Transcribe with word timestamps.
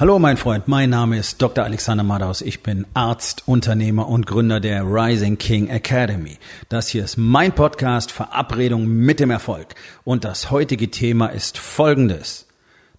Hallo 0.00 0.18
mein 0.18 0.38
Freund, 0.38 0.66
mein 0.66 0.88
Name 0.88 1.18
ist 1.18 1.42
Dr. 1.42 1.62
Alexander 1.62 2.02
Madaus. 2.02 2.40
Ich 2.40 2.62
bin 2.62 2.86
Arzt, 2.94 3.42
Unternehmer 3.44 4.08
und 4.08 4.26
Gründer 4.26 4.58
der 4.58 4.82
Rising 4.82 5.36
King 5.36 5.68
Academy. 5.68 6.38
Das 6.70 6.88
hier 6.88 7.04
ist 7.04 7.18
mein 7.18 7.54
Podcast 7.54 8.10
Verabredung 8.10 8.86
mit 8.86 9.20
dem 9.20 9.30
Erfolg. 9.30 9.74
Und 10.02 10.24
das 10.24 10.50
heutige 10.50 10.90
Thema 10.90 11.26
ist 11.26 11.58
folgendes. 11.58 12.46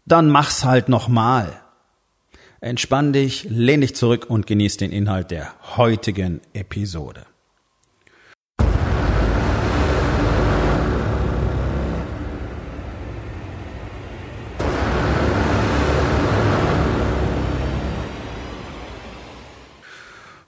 Dann 0.06 0.30
mach's 0.30 0.64
halt 0.64 0.90
nochmal. 0.90 1.60
Entspann 2.60 3.14
dich, 3.14 3.48
lehn 3.50 3.82
dich 3.82 3.96
zurück 3.96 4.28
und 4.30 4.46
genieß 4.46 4.78
den 4.78 4.92
Inhalt 4.92 5.32
der 5.32 5.56
heutigen 5.76 6.40
Episode. 6.54 7.26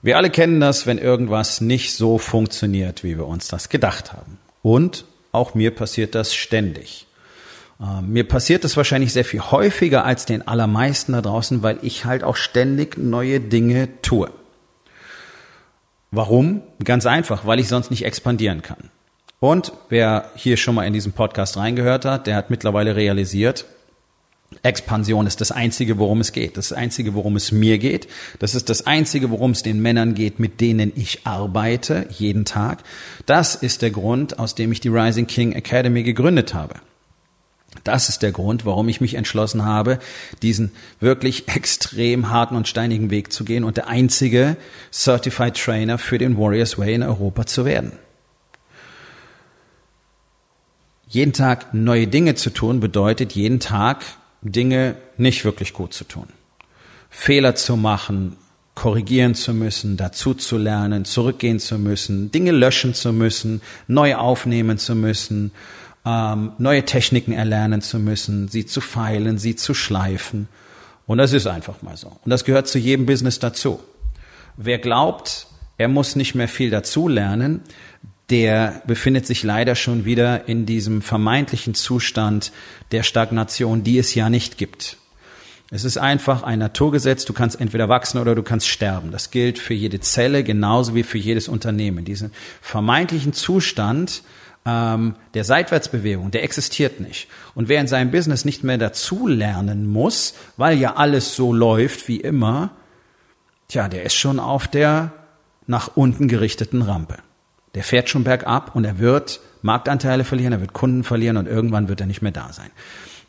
Wir 0.04 0.18
alle 0.18 0.28
kennen 0.28 0.60
das, 0.60 0.86
wenn 0.86 0.98
irgendwas 0.98 1.62
nicht 1.62 1.94
so 1.94 2.18
funktioniert, 2.18 3.04
wie 3.04 3.16
wir 3.16 3.26
uns 3.26 3.48
das 3.48 3.70
gedacht 3.70 4.12
haben. 4.12 4.36
Und 4.60 5.06
auch 5.32 5.54
mir 5.54 5.74
passiert 5.74 6.14
das 6.14 6.34
ständig. 6.34 7.06
Ähm, 7.80 8.12
mir 8.12 8.28
passiert 8.28 8.64
das 8.64 8.76
wahrscheinlich 8.76 9.14
sehr 9.14 9.24
viel 9.24 9.40
häufiger 9.40 10.04
als 10.04 10.26
den 10.26 10.46
allermeisten 10.46 11.12
da 11.12 11.22
draußen, 11.22 11.62
weil 11.62 11.78
ich 11.80 12.04
halt 12.04 12.22
auch 12.22 12.36
ständig 12.36 12.98
neue 12.98 13.40
Dinge 13.40 13.88
tue. 14.02 14.30
Warum? 16.10 16.60
Ganz 16.84 17.06
einfach, 17.06 17.46
weil 17.46 17.58
ich 17.58 17.68
sonst 17.68 17.90
nicht 17.90 18.04
expandieren 18.04 18.60
kann. 18.60 18.90
Und 19.40 19.72
wer 19.88 20.30
hier 20.34 20.58
schon 20.58 20.74
mal 20.74 20.86
in 20.86 20.92
diesen 20.92 21.12
Podcast 21.12 21.56
reingehört 21.56 22.04
hat, 22.04 22.26
der 22.26 22.36
hat 22.36 22.50
mittlerweile 22.50 22.94
realisiert, 22.94 23.64
Expansion 24.62 25.26
ist 25.26 25.40
das 25.40 25.52
Einzige, 25.52 25.98
worum 25.98 26.20
es 26.20 26.32
geht. 26.32 26.56
Das 26.56 26.72
Einzige, 26.72 27.14
worum 27.14 27.36
es 27.36 27.52
mir 27.52 27.78
geht. 27.78 28.08
Das 28.38 28.54
ist 28.54 28.68
das 28.68 28.86
Einzige, 28.86 29.30
worum 29.30 29.50
es 29.50 29.62
den 29.62 29.80
Männern 29.80 30.14
geht, 30.14 30.38
mit 30.38 30.60
denen 30.60 30.92
ich 30.94 31.26
arbeite, 31.26 32.06
jeden 32.10 32.44
Tag. 32.44 32.82
Das 33.26 33.54
ist 33.54 33.82
der 33.82 33.90
Grund, 33.90 34.38
aus 34.38 34.54
dem 34.54 34.72
ich 34.72 34.80
die 34.80 34.88
Rising 34.88 35.26
King 35.26 35.52
Academy 35.52 36.02
gegründet 36.02 36.54
habe. 36.54 36.76
Das 37.82 38.08
ist 38.08 38.22
der 38.22 38.32
Grund, 38.32 38.64
warum 38.64 38.88
ich 38.88 39.00
mich 39.00 39.14
entschlossen 39.14 39.64
habe, 39.64 39.98
diesen 40.42 40.70
wirklich 41.00 41.48
extrem 41.54 42.30
harten 42.30 42.56
und 42.56 42.68
steinigen 42.68 43.10
Weg 43.10 43.32
zu 43.32 43.44
gehen 43.44 43.64
und 43.64 43.76
der 43.76 43.88
einzige 43.88 44.56
Certified 44.92 45.56
Trainer 45.56 45.98
für 45.98 46.18
den 46.18 46.38
Warriors 46.38 46.78
Way 46.78 46.94
in 46.94 47.02
Europa 47.02 47.46
zu 47.46 47.64
werden. 47.64 47.92
Jeden 51.08 51.32
Tag 51.32 51.74
neue 51.74 52.06
Dinge 52.06 52.34
zu 52.34 52.50
tun 52.50 52.80
bedeutet 52.80 53.32
jeden 53.32 53.60
Tag 53.60 54.04
Dinge 54.44 54.96
nicht 55.16 55.44
wirklich 55.44 55.72
gut 55.72 55.92
zu 55.92 56.04
tun. 56.04 56.28
Fehler 57.10 57.54
zu 57.54 57.76
machen, 57.76 58.36
korrigieren 58.74 59.34
zu 59.34 59.54
müssen, 59.54 59.96
dazu 59.96 60.34
zu 60.34 60.58
lernen, 60.58 61.04
zurückgehen 61.04 61.58
zu 61.60 61.78
müssen, 61.78 62.30
Dinge 62.30 62.50
löschen 62.50 62.92
zu 62.94 63.12
müssen, 63.12 63.62
neu 63.86 64.16
aufnehmen 64.16 64.78
zu 64.78 64.94
müssen, 64.94 65.52
ähm, 66.04 66.52
neue 66.58 66.84
Techniken 66.84 67.32
erlernen 67.32 67.80
zu 67.80 67.98
müssen, 67.98 68.48
sie 68.48 68.66
zu 68.66 68.80
feilen, 68.80 69.38
sie 69.38 69.56
zu 69.56 69.74
schleifen. 69.74 70.48
Und 71.06 71.18
das 71.18 71.32
ist 71.32 71.46
einfach 71.46 71.82
mal 71.82 71.96
so. 71.96 72.08
Und 72.08 72.30
das 72.30 72.44
gehört 72.44 72.68
zu 72.68 72.78
jedem 72.78 73.06
Business 73.06 73.38
dazu. 73.38 73.80
Wer 74.56 74.78
glaubt, 74.78 75.46
er 75.78 75.88
muss 75.88 76.16
nicht 76.16 76.34
mehr 76.34 76.48
viel 76.48 76.70
dazu 76.70 77.08
lernen, 77.08 77.62
der 78.30 78.82
befindet 78.86 79.26
sich 79.26 79.42
leider 79.42 79.74
schon 79.74 80.04
wieder 80.04 80.48
in 80.48 80.66
diesem 80.66 81.02
vermeintlichen 81.02 81.74
Zustand 81.74 82.52
der 82.92 83.02
Stagnation, 83.02 83.84
die 83.84 83.98
es 83.98 84.14
ja 84.14 84.30
nicht 84.30 84.56
gibt. 84.56 84.96
Es 85.70 85.84
ist 85.84 85.98
einfach 85.98 86.42
ein 86.42 86.58
Naturgesetz, 86.58 87.24
du 87.24 87.32
kannst 87.32 87.60
entweder 87.60 87.88
wachsen 87.88 88.18
oder 88.18 88.34
du 88.34 88.42
kannst 88.42 88.68
sterben. 88.68 89.10
Das 89.10 89.30
gilt 89.30 89.58
für 89.58 89.74
jede 89.74 90.00
Zelle 90.00 90.44
genauso 90.44 90.94
wie 90.94 91.02
für 91.02 91.18
jedes 91.18 91.48
Unternehmen. 91.48 92.04
Diesen 92.04 92.32
vermeintlichen 92.60 93.32
Zustand 93.32 94.22
ähm, 94.66 95.16
der 95.34 95.44
Seitwärtsbewegung, 95.44 96.30
der 96.30 96.44
existiert 96.44 97.00
nicht. 97.00 97.28
Und 97.54 97.68
wer 97.68 97.80
in 97.80 97.88
seinem 97.88 98.10
Business 98.10 98.44
nicht 98.44 98.62
mehr 98.62 98.78
dazu 98.78 99.26
lernen 99.26 99.86
muss, 99.86 100.34
weil 100.56 100.78
ja 100.78 100.96
alles 100.96 101.34
so 101.34 101.52
läuft 101.52 102.08
wie 102.08 102.20
immer, 102.20 102.70
tja, 103.68 103.88
der 103.88 104.04
ist 104.04 104.14
schon 104.14 104.38
auf 104.38 104.68
der 104.68 105.12
nach 105.66 105.96
unten 105.96 106.28
gerichteten 106.28 106.82
Rampe. 106.82 107.18
Der 107.74 107.82
fährt 107.82 108.08
schon 108.08 108.24
bergab 108.24 108.74
und 108.74 108.84
er 108.84 108.98
wird 108.98 109.40
Marktanteile 109.62 110.24
verlieren, 110.24 110.52
er 110.52 110.60
wird 110.60 110.72
Kunden 110.72 111.04
verlieren 111.04 111.36
und 111.36 111.46
irgendwann 111.46 111.88
wird 111.88 112.00
er 112.00 112.06
nicht 112.06 112.22
mehr 112.22 112.32
da 112.32 112.52
sein. 112.52 112.70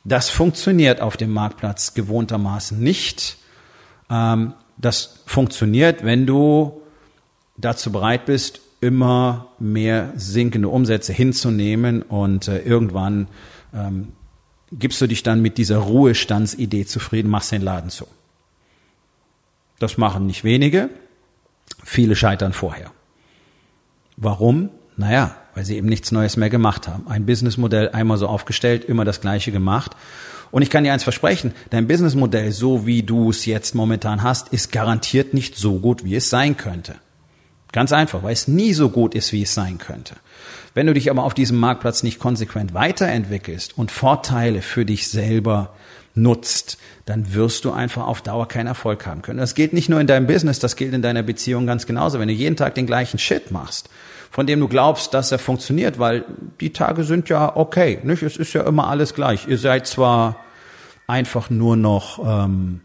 Das 0.03 0.29
funktioniert 0.29 1.01
auf 1.01 1.17
dem 1.17 1.31
Marktplatz 1.31 1.93
gewohntermaßen 1.93 2.79
nicht. 2.79 3.37
Ähm, 4.09 4.53
das 4.77 5.23
funktioniert, 5.25 6.03
wenn 6.03 6.25
du 6.25 6.81
dazu 7.57 7.91
bereit 7.91 8.25
bist, 8.25 8.61
immer 8.81 9.47
mehr 9.57 10.13
sinkende 10.15 10.67
Umsätze 10.67 11.13
hinzunehmen 11.13 12.01
und 12.03 12.47
äh, 12.47 12.59
irgendwann 12.59 13.27
ähm, 13.73 14.09
gibst 14.71 15.01
du 15.01 15.07
dich 15.07 15.23
dann 15.23 15.41
mit 15.41 15.57
dieser 15.57 15.77
Ruhestandsidee 15.77 16.85
zufrieden, 16.85 17.29
machst 17.29 17.51
den 17.51 17.61
Laden 17.61 17.89
zu. 17.89 18.05
Das 19.79 19.97
machen 19.97 20.25
nicht 20.25 20.43
wenige, 20.43 20.89
viele 21.83 22.15
scheitern 22.15 22.53
vorher. 22.53 22.91
Warum? 24.17 24.69
Naja, 24.97 25.35
weil 25.53 25.65
sie 25.65 25.77
eben 25.77 25.87
nichts 25.87 26.11
Neues 26.11 26.37
mehr 26.37 26.49
gemacht 26.49 26.87
haben. 26.87 27.07
Ein 27.07 27.25
Businessmodell 27.25 27.89
einmal 27.89 28.17
so 28.17 28.27
aufgestellt, 28.27 28.85
immer 28.85 29.05
das 29.05 29.21
gleiche 29.21 29.51
gemacht. 29.51 29.95
Und 30.51 30.61
ich 30.61 30.69
kann 30.69 30.83
dir 30.83 30.93
eins 30.93 31.03
versprechen, 31.03 31.53
dein 31.69 31.87
Businessmodell, 31.87 32.51
so 32.51 32.85
wie 32.85 33.03
du 33.03 33.29
es 33.29 33.45
jetzt 33.45 33.75
momentan 33.75 34.23
hast, 34.23 34.49
ist 34.49 34.71
garantiert 34.71 35.33
nicht 35.33 35.57
so 35.57 35.79
gut, 35.79 36.05
wie 36.05 36.15
es 36.15 36.29
sein 36.29 36.55
könnte. 36.55 36.95
Ganz 37.73 37.91
einfach, 37.91 38.23
weil 38.23 38.31
es 38.31 38.47
nie 38.47 38.73
so 38.73 38.89
gut 38.89 39.15
ist, 39.15 39.33
wie 39.33 39.41
es 39.41 39.53
sein 39.53 39.77
könnte. 39.77 40.15
Wenn 40.73 40.87
du 40.87 40.93
dich 40.93 41.09
aber 41.09 41.23
auf 41.23 41.33
diesem 41.33 41.57
Marktplatz 41.57 42.03
nicht 42.03 42.19
konsequent 42.19 42.73
weiterentwickelst 42.73 43.77
und 43.77 43.91
Vorteile 43.91 44.61
für 44.61 44.85
dich 44.85 45.09
selber 45.09 45.73
nutzt, 46.13 46.77
dann 47.05 47.33
wirst 47.33 47.65
du 47.65 47.71
einfach 47.71 48.07
auf 48.07 48.21
Dauer 48.21 48.47
keinen 48.47 48.67
Erfolg 48.67 49.05
haben 49.05 49.21
können. 49.21 49.39
Das 49.39 49.55
gilt 49.55 49.73
nicht 49.73 49.89
nur 49.89 49.99
in 49.99 50.07
deinem 50.07 50.27
Business, 50.27 50.59
das 50.59 50.77
gilt 50.77 50.93
in 50.93 51.01
deiner 51.01 51.23
Beziehung 51.23 51.67
ganz 51.67 51.85
genauso. 51.85 52.19
Wenn 52.19 52.29
du 52.29 52.33
jeden 52.33 52.55
Tag 52.55 52.75
den 52.75 52.87
gleichen 52.87 53.19
Shit 53.19 53.51
machst, 53.51 53.89
von 54.35 54.45
dem 54.45 54.59
du 54.59 54.67
glaubst, 54.67 55.13
dass 55.13 55.31
er 55.31 55.39
funktioniert, 55.39 55.97
weil 55.97 56.25
die 56.59 56.73
Tage 56.73 57.05
sind 57.05 57.29
ja 57.29 57.55
okay, 57.55 58.01
nicht? 58.03 58.21
Es 58.21 58.35
ist 58.35 58.51
ja 58.51 58.63
immer 58.63 58.89
alles 58.89 59.13
gleich. 59.13 59.47
Ihr 59.47 59.57
seid 59.57 59.87
zwar 59.87 60.35
einfach 61.07 61.49
nur 61.49 61.77
noch 61.77 62.19
ähm, 62.19 62.81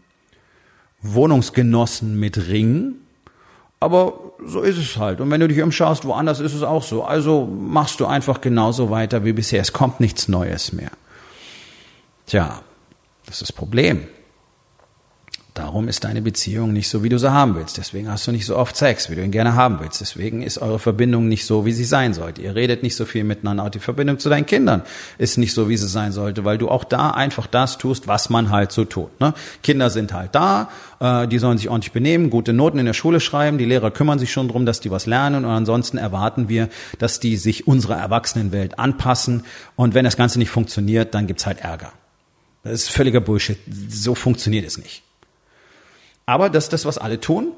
Wohnungsgenossen 1.01 2.17
mit 2.17 2.47
Ring, 2.47 2.93
aber 3.81 4.13
so 4.45 4.61
ist 4.61 4.77
es 4.77 4.95
halt. 4.95 5.19
Und 5.19 5.29
wenn 5.29 5.41
du 5.41 5.49
dich 5.49 5.61
umschaust, 5.61 6.05
woanders 6.05 6.39
ist 6.39 6.53
es 6.53 6.63
auch 6.63 6.83
so. 6.83 7.03
Also 7.03 7.45
machst 7.45 7.99
du 7.99 8.05
einfach 8.05 8.39
genauso 8.39 8.89
weiter 8.89 9.25
wie 9.25 9.33
bisher. 9.33 9.59
Es 9.59 9.73
kommt 9.73 9.99
nichts 9.99 10.29
Neues 10.29 10.71
mehr. 10.71 10.91
Tja, 12.27 12.61
das 13.25 13.41
ist 13.41 13.41
das 13.41 13.51
Problem. 13.51 14.07
Darum 15.53 15.89
ist 15.89 16.05
deine 16.05 16.21
Beziehung 16.21 16.71
nicht 16.71 16.87
so, 16.87 17.03
wie 17.03 17.09
du 17.09 17.19
sie 17.19 17.29
haben 17.29 17.55
willst. 17.55 17.77
Deswegen 17.77 18.09
hast 18.09 18.25
du 18.25 18.31
nicht 18.31 18.45
so 18.45 18.55
oft 18.55 18.73
Sex, 18.77 19.09
wie 19.09 19.15
du 19.15 19.21
ihn 19.21 19.31
gerne 19.31 19.53
haben 19.53 19.79
willst. 19.81 19.99
Deswegen 19.99 20.43
ist 20.43 20.59
eure 20.59 20.79
Verbindung 20.79 21.27
nicht 21.27 21.45
so, 21.45 21.65
wie 21.65 21.73
sie 21.73 21.83
sein 21.83 22.13
sollte. 22.13 22.41
Ihr 22.41 22.55
redet 22.55 22.83
nicht 22.83 22.95
so 22.95 23.03
viel 23.03 23.25
miteinander. 23.25 23.65
Auch 23.65 23.69
die 23.69 23.79
Verbindung 23.79 24.17
zu 24.17 24.29
deinen 24.29 24.45
Kindern 24.45 24.83
ist 25.17 25.37
nicht 25.37 25.53
so, 25.53 25.67
wie 25.67 25.75
sie 25.75 25.89
sein 25.89 26.13
sollte, 26.13 26.45
weil 26.45 26.57
du 26.57 26.69
auch 26.69 26.85
da 26.85 27.11
einfach 27.11 27.47
das 27.47 27.77
tust, 27.77 28.07
was 28.07 28.29
man 28.29 28.49
halt 28.49 28.71
so 28.71 28.85
tut. 28.85 29.19
Ne? 29.19 29.33
Kinder 29.61 29.89
sind 29.89 30.13
halt 30.13 30.35
da, 30.35 30.69
äh, 31.01 31.27
die 31.27 31.37
sollen 31.37 31.57
sich 31.57 31.67
ordentlich 31.67 31.91
benehmen, 31.91 32.29
gute 32.29 32.53
Noten 32.53 32.79
in 32.79 32.85
der 32.85 32.93
Schule 32.93 33.19
schreiben. 33.19 33.57
Die 33.57 33.65
Lehrer 33.65 33.91
kümmern 33.91 34.19
sich 34.19 34.31
schon 34.31 34.47
drum, 34.47 34.65
dass 34.65 34.79
die 34.79 34.89
was 34.89 35.05
lernen. 35.05 35.43
Und 35.43 35.51
ansonsten 35.51 35.97
erwarten 35.97 36.47
wir, 36.47 36.69
dass 36.97 37.19
die 37.19 37.35
sich 37.35 37.67
unserer 37.67 37.97
Erwachsenenwelt 37.97 38.79
anpassen. 38.79 39.43
Und 39.75 39.95
wenn 39.95 40.05
das 40.05 40.15
Ganze 40.15 40.39
nicht 40.39 40.49
funktioniert, 40.49 41.13
dann 41.13 41.27
gibt's 41.27 41.45
halt 41.45 41.59
Ärger. 41.59 41.91
Das 42.63 42.73
ist 42.73 42.89
völliger 42.89 43.19
Bullshit. 43.19 43.57
So 43.89 44.15
funktioniert 44.15 44.65
es 44.65 44.77
nicht. 44.77 45.03
Aber 46.31 46.49
das 46.49 46.63
ist 46.63 46.73
das, 46.73 46.85
was 46.85 46.97
alle 46.97 47.19
tun. 47.19 47.51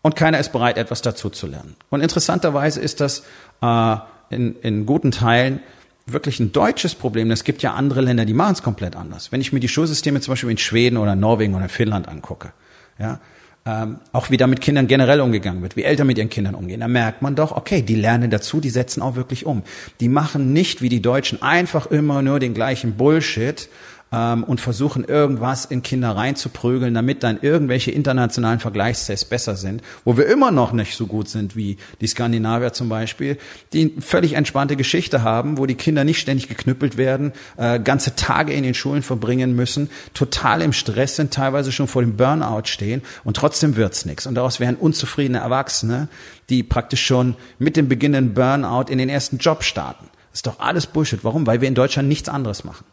Und 0.00 0.14
keiner 0.14 0.38
ist 0.38 0.52
bereit, 0.52 0.78
etwas 0.78 1.02
dazu 1.02 1.28
zu 1.28 1.48
lernen. 1.48 1.74
Und 1.90 2.02
interessanterweise 2.02 2.80
ist 2.80 3.00
das 3.00 3.24
äh, 3.60 3.96
in, 4.30 4.54
in 4.62 4.86
guten 4.86 5.10
Teilen 5.10 5.58
wirklich 6.06 6.38
ein 6.38 6.52
deutsches 6.52 6.94
Problem. 6.94 7.32
Es 7.32 7.42
gibt 7.42 7.62
ja 7.62 7.74
andere 7.74 8.00
Länder, 8.00 8.26
die 8.26 8.32
machen 8.32 8.52
es 8.52 8.62
komplett 8.62 8.94
anders. 8.94 9.32
Wenn 9.32 9.40
ich 9.40 9.52
mir 9.52 9.58
die 9.58 9.66
Schulsysteme 9.66 10.20
zum 10.20 10.30
Beispiel 10.30 10.50
in 10.50 10.58
Schweden 10.58 10.98
oder 10.98 11.16
Norwegen 11.16 11.56
oder 11.56 11.68
Finnland 11.68 12.06
angucke, 12.06 12.52
ja, 13.00 13.18
ähm, 13.66 13.98
auch 14.12 14.30
wie 14.30 14.36
da 14.36 14.46
mit 14.46 14.60
Kindern 14.60 14.86
generell 14.86 15.20
umgegangen 15.20 15.60
wird, 15.60 15.74
wie 15.74 15.82
Eltern 15.82 16.06
mit 16.06 16.16
ihren 16.16 16.30
Kindern 16.30 16.54
umgehen, 16.54 16.78
da 16.78 16.88
merkt 16.88 17.22
man 17.22 17.34
doch, 17.34 17.50
okay, 17.50 17.82
die 17.82 17.96
lernen 17.96 18.30
dazu, 18.30 18.60
die 18.60 18.70
setzen 18.70 19.02
auch 19.02 19.16
wirklich 19.16 19.46
um. 19.46 19.64
Die 19.98 20.08
machen 20.08 20.52
nicht 20.52 20.80
wie 20.80 20.88
die 20.88 21.02
Deutschen 21.02 21.42
einfach 21.42 21.86
immer 21.86 22.22
nur 22.22 22.38
den 22.38 22.54
gleichen 22.54 22.96
Bullshit 22.96 23.68
ähm, 24.12 24.44
und 24.44 24.60
versuchen 24.60 25.04
irgendwas 25.04 25.64
in 25.64 25.82
Kinder 25.82 26.16
reinzuprügeln, 26.16 26.94
damit 26.94 27.22
dann 27.22 27.38
irgendwelche 27.40 27.90
internationalen 27.90 28.60
Vergleichstests 28.60 29.24
besser 29.24 29.56
sind, 29.56 29.82
wo 30.04 30.16
wir 30.16 30.26
immer 30.26 30.50
noch 30.50 30.72
nicht 30.72 30.96
so 30.96 31.06
gut 31.06 31.28
sind 31.28 31.56
wie 31.56 31.76
die 32.00 32.06
Skandinavier 32.06 32.72
zum 32.72 32.88
Beispiel, 32.88 33.38
die 33.72 33.92
eine 33.92 34.02
völlig 34.02 34.34
entspannte 34.34 34.76
Geschichte 34.76 35.22
haben, 35.22 35.58
wo 35.58 35.66
die 35.66 35.74
Kinder 35.74 36.04
nicht 36.04 36.20
ständig 36.20 36.48
geknüppelt 36.48 36.96
werden, 36.96 37.32
äh, 37.56 37.78
ganze 37.80 38.16
Tage 38.16 38.52
in 38.52 38.62
den 38.62 38.74
Schulen 38.74 39.02
verbringen 39.02 39.54
müssen, 39.54 39.90
total 40.14 40.62
im 40.62 40.72
Stress 40.72 41.16
sind, 41.16 41.32
teilweise 41.32 41.72
schon 41.72 41.88
vor 41.88 42.02
dem 42.02 42.16
Burnout 42.16 42.66
stehen 42.66 43.02
und 43.24 43.36
trotzdem 43.36 43.76
wird's 43.76 44.04
nichts. 44.04 44.26
Und 44.26 44.34
daraus 44.34 44.60
werden 44.60 44.76
unzufriedene 44.76 45.38
Erwachsene, 45.38 46.08
die 46.48 46.62
praktisch 46.62 47.04
schon 47.04 47.36
mit 47.58 47.76
dem 47.76 47.88
beginnenden 47.88 48.34
Burnout 48.34 48.90
in 48.90 48.98
den 48.98 49.08
ersten 49.08 49.38
Job 49.38 49.62
starten. 49.62 50.06
Das 50.30 50.38
ist 50.38 50.46
doch 50.46 50.60
alles 50.60 50.86
Bullshit. 50.86 51.24
Warum? 51.24 51.46
Weil 51.46 51.60
wir 51.60 51.68
in 51.68 51.74
Deutschland 51.74 52.08
nichts 52.08 52.28
anderes 52.28 52.64
machen. 52.64 52.84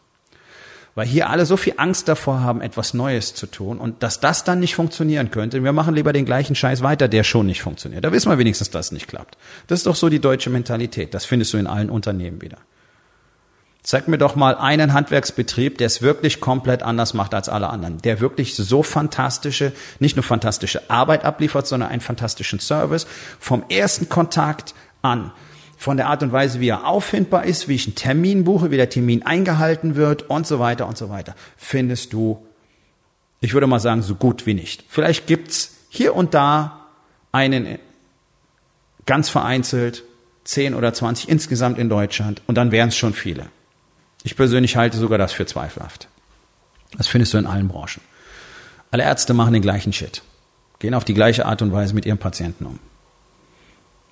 Weil 0.98 1.06
hier 1.06 1.30
alle 1.30 1.46
so 1.46 1.56
viel 1.56 1.74
Angst 1.76 2.08
davor 2.08 2.40
haben, 2.40 2.60
etwas 2.60 2.92
Neues 2.92 3.32
zu 3.32 3.46
tun 3.46 3.78
und 3.78 4.02
dass 4.02 4.18
das 4.18 4.42
dann 4.42 4.58
nicht 4.58 4.74
funktionieren 4.74 5.30
könnte. 5.30 5.62
Wir 5.62 5.72
machen 5.72 5.94
lieber 5.94 6.12
den 6.12 6.24
gleichen 6.24 6.56
Scheiß 6.56 6.82
weiter, 6.82 7.06
der 7.06 7.22
schon 7.22 7.46
nicht 7.46 7.62
funktioniert. 7.62 8.04
Da 8.04 8.10
wissen 8.10 8.28
wir 8.28 8.38
wenigstens, 8.38 8.70
dass 8.70 8.86
es 8.86 8.92
nicht 8.92 9.06
klappt. 9.06 9.38
Das 9.68 9.78
ist 9.78 9.86
doch 9.86 9.94
so 9.94 10.08
die 10.08 10.18
deutsche 10.18 10.50
Mentalität. 10.50 11.14
Das 11.14 11.24
findest 11.24 11.52
du 11.52 11.58
in 11.58 11.68
allen 11.68 11.88
Unternehmen 11.88 12.42
wieder. 12.42 12.58
Zeig 13.84 14.08
mir 14.08 14.18
doch 14.18 14.34
mal 14.34 14.56
einen 14.56 14.92
Handwerksbetrieb, 14.92 15.78
der 15.78 15.86
es 15.86 16.02
wirklich 16.02 16.40
komplett 16.40 16.82
anders 16.82 17.14
macht 17.14 17.32
als 17.32 17.48
alle 17.48 17.68
anderen, 17.70 17.98
der 17.98 18.18
wirklich 18.18 18.56
so 18.56 18.82
fantastische, 18.82 19.70
nicht 20.00 20.16
nur 20.16 20.24
fantastische 20.24 20.90
Arbeit 20.90 21.24
abliefert, 21.24 21.68
sondern 21.68 21.90
einen 21.90 22.00
fantastischen 22.00 22.58
Service 22.58 23.06
vom 23.38 23.62
ersten 23.68 24.08
Kontakt 24.08 24.74
an 25.02 25.30
von 25.78 25.96
der 25.96 26.08
Art 26.08 26.24
und 26.24 26.32
Weise, 26.32 26.58
wie 26.58 26.68
er 26.68 26.86
auffindbar 26.86 27.44
ist, 27.44 27.68
wie 27.68 27.76
ich 27.76 27.86
einen 27.86 27.94
Termin 27.94 28.42
buche, 28.42 28.72
wie 28.72 28.76
der 28.76 28.90
Termin 28.90 29.22
eingehalten 29.22 29.94
wird 29.94 30.28
und 30.28 30.44
so 30.44 30.58
weiter 30.58 30.88
und 30.88 30.98
so 30.98 31.08
weiter, 31.08 31.36
findest 31.56 32.12
du, 32.12 32.44
ich 33.40 33.54
würde 33.54 33.68
mal 33.68 33.78
sagen, 33.78 34.02
so 34.02 34.16
gut 34.16 34.44
wie 34.44 34.54
nicht. 34.54 34.84
Vielleicht 34.88 35.28
gibt's 35.28 35.76
hier 35.88 36.16
und 36.16 36.34
da 36.34 36.86
einen 37.30 37.78
ganz 39.06 39.28
vereinzelt, 39.28 40.02
10 40.44 40.74
oder 40.74 40.92
20 40.92 41.28
insgesamt 41.28 41.78
in 41.78 41.88
Deutschland 41.88 42.42
und 42.48 42.56
dann 42.56 42.72
wären 42.72 42.88
es 42.88 42.96
schon 42.96 43.14
viele. 43.14 43.46
Ich 44.24 44.34
persönlich 44.34 44.76
halte 44.76 44.98
sogar 44.98 45.16
das 45.16 45.32
für 45.32 45.46
zweifelhaft. 45.46 46.08
Das 46.96 47.06
findest 47.06 47.34
du 47.34 47.38
in 47.38 47.46
allen 47.46 47.68
Branchen. 47.68 48.02
Alle 48.90 49.04
Ärzte 49.04 49.32
machen 49.32 49.52
den 49.52 49.62
gleichen 49.62 49.92
Shit, 49.92 50.22
gehen 50.80 50.94
auf 50.94 51.04
die 51.04 51.14
gleiche 51.14 51.46
Art 51.46 51.62
und 51.62 51.70
Weise 51.70 51.94
mit 51.94 52.04
ihren 52.04 52.18
Patienten 52.18 52.66
um 52.66 52.80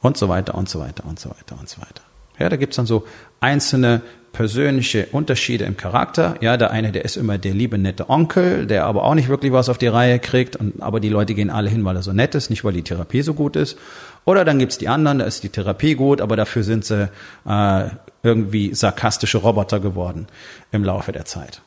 und 0.03 0.17
so 0.17 0.29
weiter 0.29 0.55
und 0.55 0.69
so 0.69 0.81
weiter 0.81 1.05
und 1.07 1.19
so 1.19 1.31
weiter 1.31 1.59
und 1.59 1.69
so 1.69 1.81
weiter. 1.81 2.03
Ja, 2.39 2.49
da 2.49 2.57
gibt's 2.57 2.77
dann 2.77 2.87
so 2.87 3.05
einzelne 3.41 4.03
persönliche 4.37 5.07
Unterschiede 5.13 5.65
im 5.65 5.79
Charakter. 5.79 6.35
Ja, 6.43 6.59
der 6.59 6.71
eine, 6.71 6.93
der 6.93 7.07
ist 7.07 7.17
immer 7.17 7.39
der 7.39 7.55
liebe, 7.55 7.79
nette 7.79 8.11
Onkel, 8.11 8.67
der 8.67 8.85
aber 8.85 9.05
auch 9.05 9.15
nicht 9.15 9.31
wirklich 9.31 9.51
was 9.51 9.71
auf 9.71 9.79
die 9.79 9.87
Reihe 9.87 10.19
kriegt, 10.19 10.57
und, 10.57 10.83
aber 10.83 11.01
die 11.01 11.09
Leute 11.09 11.35
gehen 11.35 11.49
alle 11.49 11.71
hin, 11.71 11.83
weil 11.87 11.97
er 11.97 12.03
so 12.03 12.13
nett 12.13 12.35
ist, 12.35 12.51
nicht 12.51 12.63
weil 12.63 12.75
die 12.75 12.83
Therapie 12.83 13.23
so 13.23 13.33
gut 13.33 13.57
ist. 13.57 13.79
Oder 14.27 14.45
dann 14.45 14.59
gibt's 14.59 14.77
die 14.77 14.89
anderen, 14.89 15.21
da 15.21 15.25
ist 15.25 15.43
die 15.43 15.49
Therapie 15.49 15.95
gut, 15.95 16.21
aber 16.21 16.37
dafür 16.37 16.65
sind 16.65 16.85
sie 16.85 17.09
äh, 17.49 17.89
irgendwie 18.23 18.75
sarkastische 18.75 19.39
Roboter 19.39 19.81
geworden 19.81 20.27
im 20.71 20.85
Laufe 20.85 21.13
der 21.13 21.25
Zeit. 21.25 21.63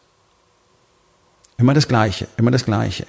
Immer 1.58 1.74
das 1.74 1.88
Gleiche, 1.88 2.28
immer 2.38 2.52
das 2.52 2.66
Gleiche. 2.66 3.08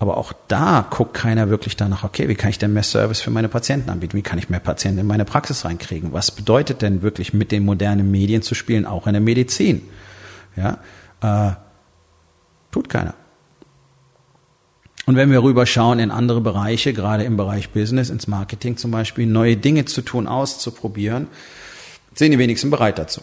Aber 0.00 0.16
auch 0.16 0.32
da 0.46 0.86
guckt 0.88 1.14
keiner 1.14 1.50
wirklich 1.50 1.76
danach, 1.76 2.04
okay, 2.04 2.28
wie 2.28 2.36
kann 2.36 2.50
ich 2.50 2.58
denn 2.58 2.72
mehr 2.72 2.84
Service 2.84 3.20
für 3.20 3.30
meine 3.30 3.48
Patienten 3.48 3.90
anbieten? 3.90 4.16
Wie 4.16 4.22
kann 4.22 4.38
ich 4.38 4.48
mehr 4.48 4.60
Patienten 4.60 5.00
in 5.00 5.06
meine 5.06 5.24
Praxis 5.24 5.64
reinkriegen? 5.64 6.12
Was 6.12 6.30
bedeutet 6.30 6.82
denn 6.82 7.02
wirklich 7.02 7.32
mit 7.32 7.50
den 7.50 7.64
modernen 7.64 8.10
Medien 8.10 8.42
zu 8.42 8.54
spielen, 8.54 8.86
auch 8.86 9.08
in 9.08 9.14
der 9.14 9.20
Medizin? 9.20 9.82
Ja, 10.54 10.78
äh, 11.20 11.52
tut 12.70 12.88
keiner. 12.88 13.14
Und 15.06 15.16
wenn 15.16 15.30
wir 15.30 15.42
rüberschauen 15.42 15.98
in 15.98 16.10
andere 16.10 16.42
Bereiche, 16.42 16.92
gerade 16.92 17.24
im 17.24 17.36
Bereich 17.36 17.70
Business, 17.70 18.10
ins 18.10 18.28
Marketing 18.28 18.76
zum 18.76 18.90
Beispiel, 18.90 19.26
neue 19.26 19.56
Dinge 19.56 19.84
zu 19.86 20.02
tun, 20.02 20.28
auszuprobieren, 20.28 21.28
sind 22.14 22.30
die 22.32 22.38
wenigsten 22.38 22.70
bereit 22.70 22.98
dazu. 22.98 23.22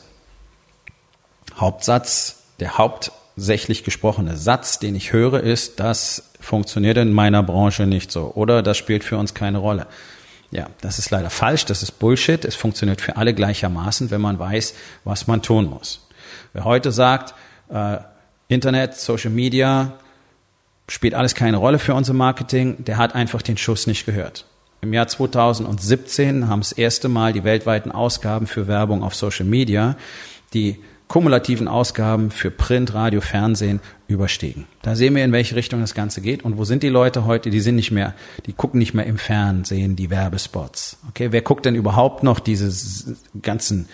Hauptsatz, 1.56 2.44
der 2.60 2.78
hauptsächlich 3.36 3.84
gesprochene 3.84 4.38
Satz, 4.38 4.80
den 4.80 4.96
ich 4.96 5.12
höre, 5.12 5.42
ist, 5.42 5.82
dass 5.82 6.32
funktioniert 6.40 6.98
in 6.98 7.12
meiner 7.12 7.44
Branche 7.44 7.86
nicht 7.86 8.10
so 8.10 8.32
oder 8.34 8.64
das 8.64 8.78
spielt 8.78 9.04
für 9.04 9.18
uns 9.18 9.34
keine 9.34 9.58
Rolle. 9.58 9.88
Ja, 10.52 10.68
das 10.80 11.00
ist 11.00 11.12
leider 11.12 11.30
falsch, 11.30 11.66
das 11.66 11.84
ist 11.84 12.00
Bullshit. 12.00 12.46
Es 12.46 12.56
funktioniert 12.56 13.02
für 13.02 13.18
alle 13.18 13.34
gleichermaßen, 13.34 14.10
wenn 14.10 14.22
man 14.22 14.40
weiß, 14.40 14.74
was 15.04 15.28
man 15.28 15.42
tun 15.42 15.70
muss. 15.70 16.08
Wer 16.54 16.64
heute 16.64 16.94
sagt, 16.94 17.34
äh, 17.70 17.98
Internet, 18.48 18.96
Social 18.96 19.32
Media 19.32 19.94
spielt 20.88 21.14
alles 21.14 21.36
keine 21.36 21.58
Rolle 21.58 21.80
für 21.80 21.94
unser 21.94 22.14
Marketing, 22.14 22.86
der 22.86 22.98
hat 22.98 23.16
einfach 23.16 23.42
den 23.42 23.58
Schuss 23.58 23.86
nicht 23.86 24.06
gehört. 24.06 24.46
Im 24.82 24.94
Jahr 24.94 25.08
2017 25.08 26.48
haben 26.48 26.62
das 26.62 26.72
erste 26.72 27.10
Mal 27.10 27.34
die 27.34 27.44
weltweiten 27.44 27.92
Ausgaben 27.92 28.48
für 28.48 28.68
Werbung 28.68 29.04
auf 29.04 29.14
Social 29.16 29.46
Media 29.46 29.98
die 30.54 30.80
kumulativen 31.08 31.68
Ausgaben 31.68 32.32
für 32.32 32.50
Print, 32.52 32.94
Radio, 32.94 33.22
Fernsehen 33.22 33.80
überstiegen. 34.08 34.66
Da 34.82 34.96
sehen 34.96 35.16
wir, 35.16 35.24
in 35.24 35.32
welche 35.32 35.56
Richtung 35.56 35.82
das 35.82 35.94
Ganze 35.94 36.22
geht. 36.22 36.44
Und 36.44 36.58
wo 36.58 36.66
sind 36.66 36.84
die 36.84 36.90
Leute 36.90 37.26
heute? 37.26 37.50
Die 37.50 37.60
sind 37.60 37.76
nicht 37.76 37.92
mehr, 37.92 38.14
die 38.46 38.54
gucken 38.54 38.80
nicht 38.80 38.94
mehr 38.94 39.06
im 39.06 39.18
Fernsehen 39.18 39.96
die 39.96 40.10
Werbespots. 40.10 40.98
Okay, 41.10 41.32
wer 41.32 41.42
guckt 41.42 41.66
denn 41.66 41.76
überhaupt 41.76 42.24
noch 42.24 42.40
diese 42.40 43.16
ganzen 43.42 43.88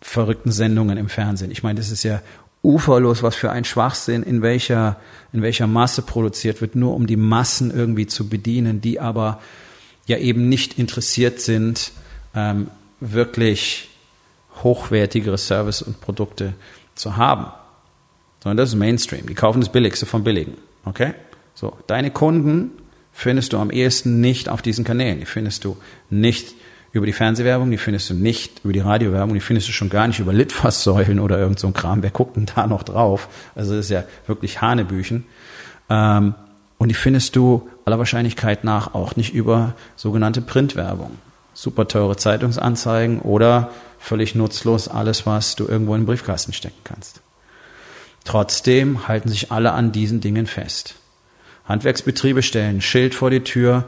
verrückten 0.00 0.50
Sendungen 0.50 0.96
im 0.96 1.08
Fernsehen? 1.08 1.50
Ich 1.50 1.62
meine, 1.62 1.78
das 1.78 1.90
ist 1.90 2.04
ja 2.04 2.22
uferlos, 2.62 3.22
was 3.22 3.34
für 3.34 3.50
ein 3.50 3.64
Schwachsinn, 3.64 4.22
in 4.22 4.42
welcher, 4.42 4.96
in 5.32 5.42
welcher 5.42 5.66
Masse 5.66 6.02
produziert 6.02 6.60
wird, 6.60 6.74
nur 6.74 6.94
um 6.94 7.06
die 7.06 7.16
Massen 7.16 7.70
irgendwie 7.70 8.06
zu 8.06 8.28
bedienen, 8.28 8.80
die 8.80 9.00
aber 9.00 9.40
ja 10.06 10.18
eben 10.18 10.48
nicht 10.48 10.78
interessiert 10.78 11.40
sind, 11.40 11.92
ähm, 12.34 12.68
wirklich 13.00 13.89
hochwertigere 14.62 15.38
Service 15.38 15.82
und 15.82 16.00
Produkte 16.00 16.54
zu 16.94 17.16
haben. 17.16 17.46
Sondern 18.42 18.56
das 18.56 18.70
ist 18.70 18.76
Mainstream. 18.76 19.26
Die 19.26 19.34
kaufen 19.34 19.60
das 19.60 19.70
Billigste 19.70 20.06
vom 20.06 20.24
Billigen. 20.24 20.54
Okay? 20.84 21.14
So. 21.54 21.76
Deine 21.86 22.10
Kunden 22.10 22.70
findest 23.12 23.52
du 23.52 23.58
am 23.58 23.70
ehesten 23.70 24.20
nicht 24.20 24.48
auf 24.48 24.62
diesen 24.62 24.84
Kanälen. 24.84 25.20
Die 25.20 25.26
findest 25.26 25.64
du 25.64 25.76
nicht 26.08 26.54
über 26.92 27.06
die 27.06 27.12
Fernsehwerbung, 27.12 27.70
die 27.70 27.78
findest 27.78 28.10
du 28.10 28.14
nicht 28.14 28.64
über 28.64 28.72
die 28.72 28.80
Radiowerbung, 28.80 29.34
die 29.34 29.40
findest 29.40 29.68
du 29.68 29.72
schon 29.72 29.90
gar 29.90 30.08
nicht 30.08 30.18
über 30.18 30.32
Litfaßsäulen 30.32 31.20
oder 31.20 31.38
irgend 31.38 31.60
so 31.60 31.68
ein 31.68 31.74
Kram. 31.74 32.02
Wer 32.02 32.10
guckt 32.10 32.36
denn 32.36 32.46
da 32.46 32.66
noch 32.66 32.82
drauf? 32.82 33.28
Also 33.54 33.76
das 33.76 33.86
ist 33.86 33.90
ja 33.90 34.04
wirklich 34.26 34.60
Hanebüchen. 34.60 35.24
Ähm, 35.88 36.34
und 36.78 36.88
die 36.88 36.94
findest 36.94 37.36
du 37.36 37.68
aller 37.84 37.98
Wahrscheinlichkeit 37.98 38.64
nach 38.64 38.94
auch 38.94 39.14
nicht 39.14 39.34
über 39.34 39.74
sogenannte 39.96 40.40
Printwerbung. 40.40 41.18
Super 41.52 41.86
teure 41.86 42.16
Zeitungsanzeigen 42.16 43.20
oder 43.20 43.70
völlig 44.00 44.34
nutzlos 44.34 44.88
alles, 44.88 45.26
was 45.26 45.54
du 45.54 45.68
irgendwo 45.68 45.94
in 45.94 46.02
den 46.02 46.06
Briefkasten 46.06 46.52
stecken 46.52 46.80
kannst. 46.82 47.20
Trotzdem 48.24 49.06
halten 49.06 49.28
sich 49.28 49.52
alle 49.52 49.72
an 49.72 49.92
diesen 49.92 50.20
Dingen 50.20 50.46
fest. 50.46 50.96
Handwerksbetriebe 51.66 52.42
stellen 52.42 52.80
Schild 52.80 53.14
vor 53.14 53.30
die 53.30 53.44
Tür, 53.44 53.84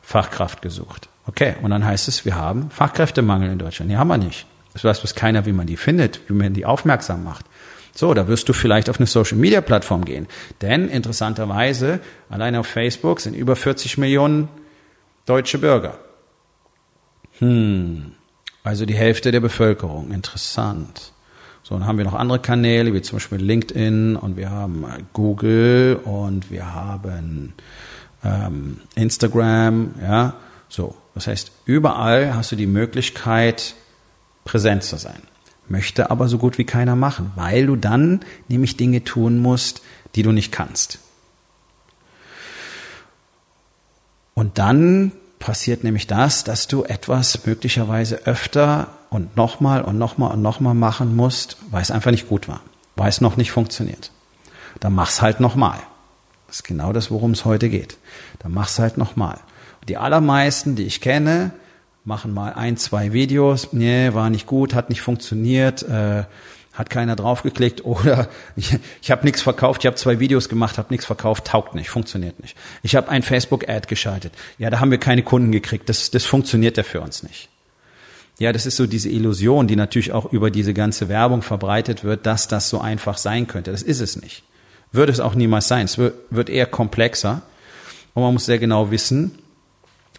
Fachkraft 0.00 0.62
gesucht. 0.62 1.08
Okay, 1.26 1.56
und 1.62 1.70
dann 1.70 1.84
heißt 1.84 2.08
es, 2.08 2.24
wir 2.24 2.36
haben 2.36 2.70
Fachkräftemangel 2.70 3.50
in 3.50 3.58
Deutschland. 3.58 3.90
Nee, 3.90 3.96
haben 3.96 4.08
wir 4.08 4.18
nicht. 4.18 4.46
Das 4.72 4.84
weiß 4.84 5.00
bloß 5.00 5.14
keiner, 5.14 5.46
wie 5.46 5.52
man 5.52 5.66
die 5.66 5.76
findet, 5.76 6.20
wie 6.28 6.34
man 6.34 6.54
die 6.54 6.64
aufmerksam 6.64 7.24
macht. 7.24 7.46
So, 7.94 8.12
da 8.12 8.28
wirst 8.28 8.48
du 8.48 8.52
vielleicht 8.52 8.90
auf 8.90 8.98
eine 8.98 9.06
Social 9.06 9.38
Media 9.38 9.62
Plattform 9.62 10.04
gehen. 10.04 10.28
Denn 10.60 10.88
interessanterweise, 10.88 12.00
allein 12.28 12.54
auf 12.54 12.66
Facebook 12.66 13.20
sind 13.20 13.34
über 13.34 13.56
40 13.56 13.96
Millionen 13.98 14.48
deutsche 15.24 15.58
Bürger. 15.58 15.98
Hm, 17.38 18.12
also 18.66 18.84
die 18.84 18.96
Hälfte 18.96 19.30
der 19.30 19.38
Bevölkerung. 19.38 20.10
Interessant. 20.10 21.12
So, 21.62 21.76
dann 21.76 21.86
haben 21.86 21.98
wir 21.98 22.04
noch 22.04 22.14
andere 22.14 22.40
Kanäle, 22.40 22.92
wie 22.92 23.00
zum 23.00 23.16
Beispiel 23.16 23.38
LinkedIn 23.38 24.16
und 24.16 24.36
wir 24.36 24.50
haben 24.50 24.84
äh, 24.84 25.02
Google 25.12 26.00
und 26.04 26.50
wir 26.50 26.74
haben 26.74 27.54
ähm, 28.24 28.80
Instagram, 28.96 29.94
ja. 30.02 30.34
So, 30.68 30.96
das 31.14 31.28
heißt, 31.28 31.52
überall 31.64 32.34
hast 32.34 32.50
du 32.50 32.56
die 32.56 32.66
Möglichkeit, 32.66 33.76
präsent 34.44 34.82
zu 34.82 34.96
sein. 34.96 35.22
Möchte 35.68 36.10
aber 36.10 36.26
so 36.26 36.38
gut 36.38 36.58
wie 36.58 36.64
keiner 36.64 36.96
machen, 36.96 37.30
weil 37.36 37.66
du 37.66 37.76
dann 37.76 38.20
nämlich 38.48 38.76
Dinge 38.76 39.04
tun 39.04 39.38
musst, 39.38 39.80
die 40.16 40.24
du 40.24 40.32
nicht 40.32 40.50
kannst. 40.50 40.98
Und 44.34 44.58
dann 44.58 45.12
passiert 45.46 45.84
nämlich 45.84 46.08
das, 46.08 46.42
dass 46.42 46.66
du 46.66 46.82
etwas 46.82 47.46
möglicherweise 47.46 48.26
öfter 48.26 48.88
und 49.10 49.36
nochmal 49.36 49.80
und 49.80 49.96
nochmal 49.96 50.32
und 50.32 50.42
nochmal 50.42 50.74
machen 50.74 51.14
musst, 51.14 51.56
weil 51.70 51.82
es 51.82 51.92
einfach 51.92 52.10
nicht 52.10 52.28
gut 52.28 52.48
war, 52.48 52.62
weil 52.96 53.08
es 53.08 53.20
noch 53.20 53.36
nicht 53.36 53.52
funktioniert. 53.52 54.10
Dann 54.80 54.92
mach's 54.92 55.22
halt 55.22 55.38
nochmal. 55.38 55.78
Das 56.48 56.56
ist 56.56 56.64
genau 56.64 56.92
das, 56.92 57.12
worum 57.12 57.30
es 57.30 57.44
heute 57.44 57.68
geht. 57.68 57.96
Dann 58.40 58.52
mach's 58.52 58.80
halt 58.80 58.98
nochmal. 58.98 59.38
Die 59.86 59.96
allermeisten, 59.96 60.74
die 60.74 60.82
ich 60.82 61.00
kenne, 61.00 61.52
machen 62.04 62.34
mal 62.34 62.52
ein, 62.54 62.76
zwei 62.76 63.12
Videos. 63.12 63.72
Nee, 63.72 64.14
war 64.14 64.30
nicht 64.30 64.48
gut, 64.48 64.74
hat 64.74 64.88
nicht 64.88 65.00
funktioniert, 65.00 65.84
äh, 65.84 66.24
Hat 66.76 66.90
keiner 66.90 67.16
draufgeklickt 67.16 67.84
oder 67.84 68.28
ich, 68.56 68.78
ich 69.02 69.10
habe 69.10 69.24
nichts 69.24 69.42
verkauft, 69.42 69.82
ich 69.82 69.86
habe 69.86 69.96
zwei 69.96 70.20
Videos 70.20 70.48
gemacht, 70.48 70.78
habe 70.78 70.88
nichts 70.90 71.06
verkauft, 71.06 71.46
taugt 71.46 71.74
nicht, 71.74 71.90
funktioniert 71.90 72.40
nicht. 72.40 72.56
Ich 72.82 72.94
habe 72.94 73.08
ein 73.08 73.22
Facebook-Ad 73.22 73.88
geschaltet. 73.88 74.32
Ja, 74.58 74.70
da 74.70 74.78
haben 74.78 74.90
wir 74.90 74.98
keine 74.98 75.22
Kunden 75.22 75.50
gekriegt. 75.50 75.88
Das, 75.88 76.10
das 76.10 76.24
funktioniert 76.24 76.76
ja 76.76 76.82
für 76.82 77.00
uns 77.00 77.22
nicht. 77.22 77.48
Ja, 78.38 78.52
das 78.52 78.66
ist 78.66 78.76
so 78.76 78.86
diese 78.86 79.08
Illusion, 79.08 79.66
die 79.66 79.76
natürlich 79.76 80.12
auch 80.12 80.30
über 80.30 80.50
diese 80.50 80.74
ganze 80.74 81.08
Werbung 81.08 81.40
verbreitet 81.40 82.04
wird, 82.04 82.26
dass 82.26 82.48
das 82.48 82.68
so 82.68 82.80
einfach 82.80 83.16
sein 83.16 83.46
könnte. 83.46 83.72
Das 83.72 83.82
ist 83.82 84.00
es 84.00 84.20
nicht. 84.20 84.42
Würde 84.92 85.10
es 85.10 85.20
auch 85.20 85.34
niemals 85.34 85.68
sein. 85.68 85.86
Es 85.86 85.98
wird 85.98 86.50
eher 86.50 86.66
komplexer. 86.66 87.42
Und 88.12 88.22
man 88.22 88.34
muss 88.34 88.46
sehr 88.46 88.58
genau 88.58 88.90
wissen, 88.90 89.38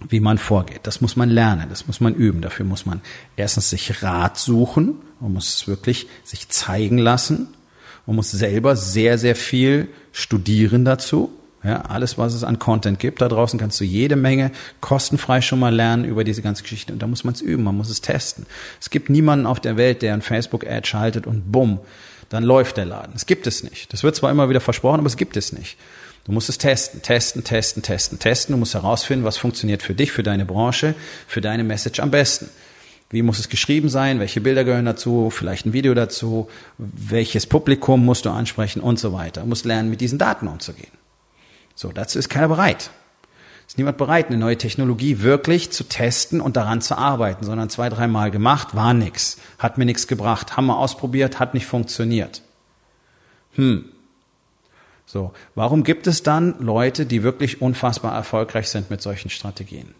wie 0.07 0.19
man 0.19 0.37
vorgeht. 0.37 0.81
Das 0.83 1.01
muss 1.01 1.15
man 1.15 1.29
lernen, 1.29 1.67
das 1.69 1.87
muss 1.87 1.99
man 1.99 2.13
üben. 2.13 2.41
Dafür 2.41 2.65
muss 2.65 2.85
man 2.85 3.01
erstens 3.35 3.69
sich 3.69 4.03
Rat 4.03 4.37
suchen, 4.37 4.95
man 5.19 5.33
muss 5.33 5.55
es 5.55 5.67
wirklich 5.67 6.07
sich 6.23 6.49
zeigen 6.49 6.97
lassen, 6.97 7.47
man 8.05 8.15
muss 8.15 8.31
selber 8.31 8.75
sehr, 8.75 9.17
sehr 9.17 9.35
viel 9.35 9.89
studieren 10.11 10.85
dazu. 10.85 11.31
Ja, 11.63 11.81
alles, 11.81 12.17
was 12.17 12.33
es 12.33 12.43
an 12.43 12.59
Content 12.59 12.99
gibt, 12.99 13.19
da 13.19 13.27
draußen 13.27 13.59
kannst 13.59 13.79
du 13.81 13.83
jede 13.83 14.15
Menge 14.15 14.51
kostenfrei 14.79 15.41
schon 15.41 15.59
mal 15.59 15.73
lernen 15.73 16.05
über 16.05 16.23
diese 16.23 16.41
ganze 16.41 16.61
Geschichte. 16.61 16.93
Und 16.93 17.01
da 17.01 17.07
muss 17.07 17.23
man 17.23 17.33
es 17.33 17.41
üben, 17.41 17.63
man 17.63 17.75
muss 17.75 17.89
es 17.89 17.99
testen. 17.99 18.45
Es 18.79 18.89
gibt 18.89 19.09
niemanden 19.09 19.45
auf 19.47 19.59
der 19.59 19.75
Welt, 19.75 20.01
der 20.03 20.13
ein 20.13 20.21
Facebook-Ad 20.21 20.87
schaltet 20.87 21.25
und 21.27 21.51
bumm, 21.51 21.79
dann 22.29 22.43
läuft 22.43 22.77
der 22.77 22.85
Laden. 22.85 23.13
Es 23.15 23.25
gibt 23.25 23.47
es 23.47 23.63
nicht. 23.63 23.91
Das 23.91 24.03
wird 24.03 24.15
zwar 24.15 24.31
immer 24.31 24.49
wieder 24.49 24.61
versprochen, 24.61 24.99
aber 24.99 25.07
es 25.07 25.17
gibt 25.17 25.35
es 25.35 25.51
nicht. 25.51 25.77
Du 26.27 26.33
musst 26.33 26.49
es 26.49 26.57
testen, 26.57 27.01
testen, 27.01 27.45
testen, 27.45 27.81
testen, 27.81 28.19
testen. 28.19 28.53
Du 28.53 28.59
musst 28.59 28.73
herausfinden, 28.73 29.23
was 29.23 29.37
funktioniert 29.37 29.81
für 29.81 29.95
dich, 29.95 30.11
für 30.11 30.23
deine 30.23 30.45
Branche, 30.45 30.93
für 31.25 31.39
deine 31.39 31.63
Message 31.63 32.01
am 32.01 32.11
besten. 32.11 32.49
Wie 33.09 33.21
muss 33.21 33.39
es 33.39 33.47
geschrieben 33.47 33.87
sein? 33.87 34.19
Welche 34.19 34.41
Bilder 34.41 34.65
gehören 34.65 34.83
dazu? 34.83 35.29
Vielleicht 35.29 35.65
ein 35.65 35.71
Video 35.71 35.93
dazu? 35.93 36.49
Welches 36.77 37.47
Publikum 37.47 38.03
musst 38.03 38.25
du 38.25 38.29
ansprechen 38.29 38.81
und 38.81 38.99
so 38.99 39.13
weiter? 39.13 39.41
Du 39.41 39.47
musst 39.47 39.63
lernen, 39.63 39.89
mit 39.89 40.01
diesen 40.01 40.19
Daten 40.19 40.49
umzugehen. 40.49 40.91
So, 41.75 41.93
dazu 41.93 42.19
ist 42.19 42.27
keiner 42.27 42.49
bereit. 42.49 42.89
Ist 43.65 43.77
niemand 43.77 43.97
bereit, 43.97 44.27
eine 44.27 44.37
neue 44.37 44.57
Technologie 44.57 45.21
wirklich 45.21 45.71
zu 45.71 45.85
testen 45.85 46.41
und 46.41 46.57
daran 46.57 46.81
zu 46.81 46.97
arbeiten, 46.97 47.45
sondern 47.45 47.69
zwei, 47.69 47.87
dreimal 47.87 48.31
gemacht, 48.31 48.75
war 48.75 48.93
nix, 48.93 49.37
hat 49.59 49.77
mir 49.77 49.85
nichts 49.85 50.07
gebracht, 50.07 50.57
haben 50.57 50.67
wir 50.67 50.77
ausprobiert, 50.77 51.39
hat 51.39 51.53
nicht 51.53 51.65
funktioniert. 51.65 52.41
Hm, 53.55 53.85
so, 55.07 55.31
warum 55.55 55.85
gibt 55.85 56.05
es 56.05 56.21
dann 56.21 56.55
Leute, 56.59 57.05
die 57.05 57.23
wirklich 57.23 57.61
unfassbar 57.61 58.13
erfolgreich 58.13 58.67
sind 58.67 58.89
mit 58.89 59.01
solchen 59.01 59.29
Strategien? 59.29 59.95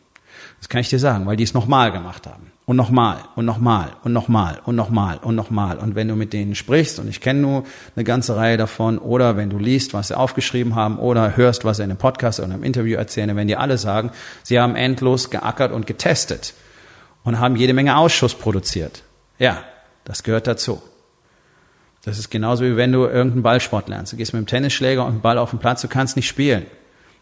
Das 0.60 0.68
kann 0.68 0.82
ich 0.82 0.90
dir 0.90 1.00
sagen, 1.00 1.26
weil 1.26 1.38
die 1.38 1.46
es 1.46 1.54
nochmal 1.54 1.94
gemacht 1.94 2.28
haben. 2.28 2.52
Und 2.66 2.76
nochmal, 2.76 3.20
und 3.38 3.46
nochmal, 3.46 3.94
und 4.04 4.12
nochmal, 4.12 4.60
und 4.66 4.76
nochmal, 4.76 5.18
und 5.20 5.36
nochmal. 5.36 5.78
Und 5.78 5.96
wenn 5.96 6.10
du 6.10 6.16
mit 6.16 6.34
denen 6.34 6.56
sprichst, 6.56 7.00
und 7.00 7.08
ich 7.08 7.22
kenne 7.22 7.40
nur 7.40 7.64
eine 7.96 8.04
ganze 8.04 8.36
Reihe 8.36 8.58
davon, 8.58 8.98
oder 8.98 9.38
wenn 9.38 9.50
du 9.50 9.58
liest, 9.58 9.94
was 9.94 10.10
sie 10.10 10.18
aufgeschrieben 10.18 10.76
haben, 10.76 11.00
oder 11.00 11.38
hörst, 11.38 11.64
was 11.64 11.78
sie 11.78 11.84
in 11.84 11.92
einem 11.92 12.00
Podcast 12.00 12.40
oder 12.40 12.52
einem 12.52 12.64
Interview 12.64 12.98
erzählen, 12.98 13.34
wenn 13.38 13.48
die 13.48 13.56
alle 13.56 13.78
sagen, 13.78 14.12
sie 14.44 14.60
haben 14.60 14.76
endlos 14.76 15.30
geackert 15.30 15.72
und 15.72 15.88
getestet 15.88 16.54
und 17.24 17.40
haben 17.40 17.56
jede 17.56 17.74
Menge 17.74 17.96
Ausschuss 17.96 18.36
produziert. 18.36 19.04
Ja, 19.40 19.64
das 20.04 20.24
gehört 20.24 20.48
dazu. 20.48 20.82
Das 22.08 22.20
ist 22.20 22.30
genauso 22.30 22.64
wie 22.64 22.78
wenn 22.78 22.94
du 22.94 23.04
irgendeinen 23.04 23.44
Ballsport 23.44 23.90
lernst. 23.90 24.14
Du 24.14 24.16
gehst 24.16 24.32
mit 24.32 24.40
dem 24.40 24.48
Tennisschläger 24.48 25.04
und 25.04 25.12
einem 25.12 25.22
Ball 25.22 25.38
auf 25.38 25.50
den 25.50 25.60
Platz, 25.60 25.82
du 25.82 25.90
kannst 25.90 26.16
nicht 26.16 26.30
spielen. 26.30 26.66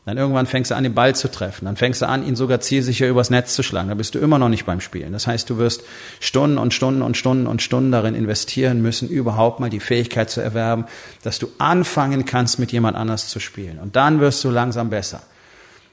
Dann 0.06 0.16
irgendwann 0.16 0.46
fängst 0.46 0.70
du 0.70 0.76
an, 0.76 0.84
den 0.84 0.94
Ball 0.94 1.16
zu 1.16 1.32
treffen. 1.32 1.66
Dann 1.66 1.76
fängst 1.76 2.04
du 2.04 2.08
an, 2.08 2.24
ihn 2.24 2.36
sogar 2.36 2.60
zielsicher 2.60 3.08
übers 3.08 3.32
Netz 3.32 3.56
zu 3.56 3.64
schlagen. 3.64 3.90
Da 3.90 3.96
bist 3.96 4.14
du 4.14 4.20
immer 4.20 4.38
noch 4.38 4.50
nicht 4.50 4.68
beim 4.68 4.82
Spielen. 4.82 5.12
Das 5.12 5.26
heißt, 5.26 5.50
du 5.50 5.58
wirst 5.58 5.82
Stunden 6.20 6.60
und 6.60 6.72
Stunden 6.72 7.02
und 7.02 7.18
Stunden 7.18 7.48
und 7.48 7.64
Stunden 7.64 7.92
darin 7.92 8.14
investieren 8.14 8.84
müssen, 8.84 9.10
überhaupt 9.10 9.60
mal 9.60 9.72
die 9.72 9.80
Fähigkeit 9.80 10.30
zu 10.30 10.40
erwerben, 10.40 10.86
dass 11.24 11.40
du 11.40 11.48
anfangen 11.58 12.26
kannst, 12.26 12.60
mit 12.60 12.72
jemand 12.72 12.96
anders 12.96 13.30
zu 13.30 13.40
spielen. 13.40 13.80
Und 13.80 13.96
dann 13.96 14.20
wirst 14.20 14.44
du 14.44 14.52
langsam 14.52 14.92
besser. 14.92 15.24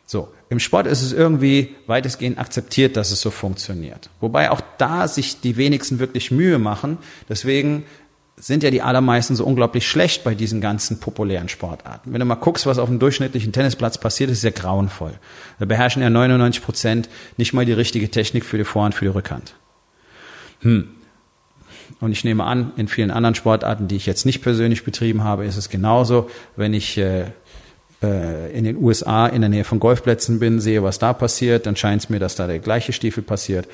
So. 0.05 0.29
Im 0.51 0.61
Sport 0.61 0.87
ist 0.87 1.01
es 1.01 1.15
irgendwie 1.15 1.75
weitestgehend 1.87 2.39
akzeptiert, 2.39 2.99
dass 2.99 3.11
es 3.11 3.23
so 3.23 3.31
funktioniert. 3.31 4.11
Wobei 4.21 4.51
auch 4.51 4.61
da 4.77 5.09
sich 5.09 5.41
die 5.41 5.57
wenigsten 5.57 5.99
wirklich 5.99 6.31
Mühe 6.31 6.59
machen. 6.59 6.99
Deswegen 7.31 7.85
sind 8.43 8.65
ja 8.65 8.73
die 8.73 8.83
allermeisten 8.83 9.37
so 9.37 9.45
unglaublich 9.45 9.87
schlecht 9.87 10.25
bei 10.25 10.35
diesen 10.35 10.61
ganzen 10.61 10.99
populären 10.99 11.49
Sportarten. 11.49 12.13
Wenn 12.13 12.19
du 12.19 12.25
mal 12.25 12.35
guckst, 12.35 12.67
was 12.67 12.81
auf 12.81 12.89
dem 12.89 12.99
durchschnittlichen 12.99 13.53
Tennisplatz 13.53 13.99
passiert, 13.99 14.31
ist 14.31 14.43
ja 14.43 14.51
grauenvoll. 14.51 15.13
Da 15.61 15.65
beherrschen 15.65 16.03
ja 16.03 16.11
99 16.11 16.61
Prozent 16.61 17.09
nicht 17.37 17.53
mal 17.53 17.65
die 17.65 17.73
richtige 17.73 18.11
Technik 18.11 18.45
für 18.45 18.59
die 18.59 18.65
Vorhand, 18.65 18.97
für 18.97 19.05
die 19.05 19.13
Rückhand. 19.13 19.55
Hm. 20.63 20.89
Und 22.01 22.11
ich 22.11 22.25
nehme 22.25 22.43
an, 22.43 22.73
in 22.77 22.89
vielen 22.89 23.13
anderen 23.13 23.37
Sportarten, 23.37 23.87
die 23.87 23.95
ich 23.95 24.07
jetzt 24.07 24.27
nicht 24.27 24.43
persönlich 24.43 24.85
betrieben 24.85 25.23
habe, 25.23 25.45
ist 25.45 25.57
es 25.57 25.69
genauso. 25.69 26.29
Wenn 26.57 26.75
ich 26.75 26.99
äh, 26.99 27.27
äh, 28.03 28.51
in 28.51 28.65
den 28.65 28.83
USA 28.83 29.27
in 29.27 29.43
der 29.43 29.51
Nähe 29.51 29.65
von 29.65 29.79
Golfplätzen 29.79 30.39
bin, 30.39 30.61
sehe, 30.61 30.83
was 30.83 30.99
da 30.99 31.13
passiert, 31.13 31.67
dann 31.67 31.77
scheint 31.77 32.03
es 32.03 32.11
mir, 32.11 32.19
dass 32.19 32.35
da 32.35 32.47
der 32.47 32.59
gleiche 32.59 32.93
Stiefel 32.93 33.23
passiert. 33.23 33.69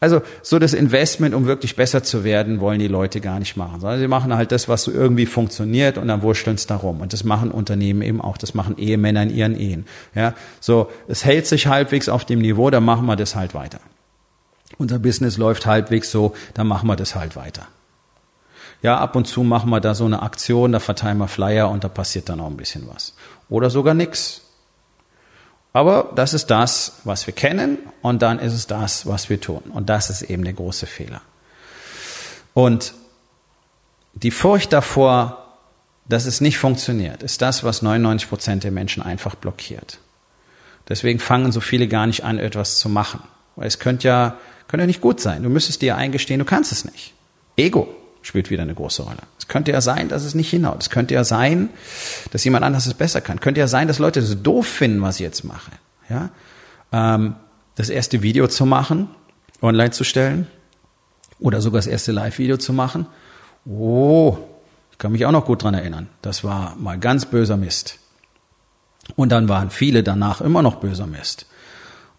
Also 0.00 0.22
so 0.42 0.58
das 0.58 0.72
Investment, 0.72 1.34
um 1.34 1.46
wirklich 1.46 1.76
besser 1.76 2.02
zu 2.02 2.24
werden, 2.24 2.60
wollen 2.60 2.78
die 2.78 2.88
Leute 2.88 3.20
gar 3.20 3.38
nicht 3.38 3.56
machen, 3.56 3.80
sondern 3.80 4.00
sie 4.00 4.08
machen 4.08 4.34
halt 4.34 4.52
das, 4.52 4.68
was 4.68 4.84
so 4.84 4.90
irgendwie 4.90 5.26
funktioniert 5.26 5.98
und 5.98 6.08
dann 6.08 6.22
wursteln 6.22 6.56
es 6.56 6.66
darum. 6.66 7.00
Und 7.00 7.12
das 7.12 7.24
machen 7.24 7.50
Unternehmen 7.50 8.02
eben 8.02 8.20
auch, 8.20 8.38
das 8.38 8.54
machen 8.54 8.78
Ehemänner 8.78 9.22
in 9.22 9.30
ihren 9.30 9.58
Ehen. 9.58 9.86
Ja, 10.14 10.34
so 10.60 10.90
es 11.06 11.24
hält 11.24 11.46
sich 11.46 11.66
halbwegs 11.66 12.08
auf 12.08 12.24
dem 12.24 12.40
Niveau, 12.40 12.70
dann 12.70 12.84
machen 12.84 13.06
wir 13.06 13.16
das 13.16 13.36
halt 13.36 13.54
weiter. 13.54 13.80
Unser 14.78 14.98
Business 14.98 15.36
läuft 15.36 15.66
halbwegs 15.66 16.10
so, 16.10 16.34
dann 16.54 16.66
machen 16.66 16.88
wir 16.88 16.96
das 16.96 17.14
halt 17.14 17.36
weiter. 17.36 17.66
Ja, 18.82 18.98
ab 18.98 19.16
und 19.16 19.26
zu 19.26 19.42
machen 19.42 19.70
wir 19.70 19.80
da 19.80 19.94
so 19.94 20.04
eine 20.04 20.22
Aktion, 20.22 20.72
da 20.72 20.80
verteilen 20.80 21.16
wir 21.18 21.28
Flyer 21.28 21.70
und 21.70 21.84
da 21.84 21.88
passiert 21.88 22.28
dann 22.28 22.40
auch 22.40 22.48
ein 22.48 22.56
bisschen 22.56 22.86
was 22.92 23.14
oder 23.48 23.70
sogar 23.70 23.94
nichts. 23.94 24.42
Aber 25.72 26.12
das 26.14 26.34
ist 26.34 26.46
das, 26.46 27.00
was 27.04 27.26
wir 27.26 27.34
kennen 27.34 27.78
und 28.00 28.22
dann 28.22 28.38
ist 28.38 28.52
es 28.52 28.66
das, 28.66 29.06
was 29.06 29.28
wir 29.28 29.40
tun. 29.40 29.62
Und 29.72 29.88
das 29.90 30.08
ist 30.08 30.22
eben 30.22 30.44
der 30.44 30.52
große 30.52 30.86
Fehler. 30.86 31.20
Und 32.54 32.94
die 34.14 34.30
Furcht 34.30 34.72
davor, 34.72 35.56
dass 36.08 36.26
es 36.26 36.40
nicht 36.40 36.58
funktioniert, 36.58 37.22
ist 37.22 37.42
das, 37.42 37.64
was 37.64 37.82
99 37.82 38.28
Prozent 38.28 38.64
der 38.64 38.70
Menschen 38.70 39.02
einfach 39.02 39.34
blockiert. 39.34 39.98
Deswegen 40.88 41.18
fangen 41.18 41.50
so 41.50 41.60
viele 41.60 41.88
gar 41.88 42.06
nicht 42.06 42.24
an, 42.24 42.38
etwas 42.38 42.78
zu 42.78 42.88
machen. 42.88 43.22
Weil 43.56 43.66
es 43.66 43.80
könnte 43.80 44.06
ja, 44.06 44.38
könnte 44.68 44.82
ja 44.82 44.86
nicht 44.86 45.00
gut 45.00 45.20
sein. 45.20 45.42
Du 45.42 45.48
müsstest 45.48 45.82
dir 45.82 45.96
eingestehen, 45.96 46.38
du 46.38 46.44
kannst 46.44 46.70
es 46.70 46.84
nicht. 46.84 47.14
Ego 47.56 47.88
spielt 48.24 48.50
wieder 48.50 48.62
eine 48.62 48.74
große 48.74 49.02
Rolle. 49.02 49.18
Es 49.38 49.48
könnte 49.48 49.70
ja 49.70 49.80
sein, 49.80 50.08
dass 50.08 50.24
es 50.24 50.34
nicht 50.34 50.48
hinhaut. 50.48 50.82
Es 50.82 50.90
könnte 50.90 51.14
ja 51.14 51.24
sein, 51.24 51.68
dass 52.32 52.42
jemand 52.42 52.64
anders 52.64 52.86
es 52.86 52.94
besser 52.94 53.20
kann. 53.20 53.38
Könnte 53.38 53.60
ja 53.60 53.68
sein, 53.68 53.86
dass 53.86 53.98
Leute 53.98 54.20
es 54.20 54.42
doof 54.42 54.66
finden, 54.66 55.02
was 55.02 55.16
ich 55.16 55.20
jetzt 55.20 55.44
mache. 55.44 55.72
Ja? 56.08 56.30
Ähm, 56.90 57.36
das 57.76 57.90
erste 57.90 58.22
Video 58.22 58.48
zu 58.48 58.64
machen, 58.64 59.08
online 59.60 59.90
zu 59.90 60.04
stellen 60.04 60.46
oder 61.38 61.60
sogar 61.60 61.78
das 61.78 61.86
erste 61.86 62.12
Live-Video 62.12 62.56
zu 62.56 62.72
machen. 62.72 63.06
Oh, 63.66 64.38
ich 64.90 64.98
kann 64.98 65.12
mich 65.12 65.26
auch 65.26 65.32
noch 65.32 65.44
gut 65.44 65.62
dran 65.62 65.74
erinnern. 65.74 66.08
Das 66.22 66.44
war 66.44 66.76
mal 66.76 66.98
ganz 66.98 67.26
böser 67.26 67.58
Mist. 67.58 67.98
Und 69.16 69.32
dann 69.32 69.50
waren 69.50 69.68
viele 69.68 70.02
danach 70.02 70.40
immer 70.40 70.62
noch 70.62 70.76
böser 70.76 71.06
Mist. 71.06 71.46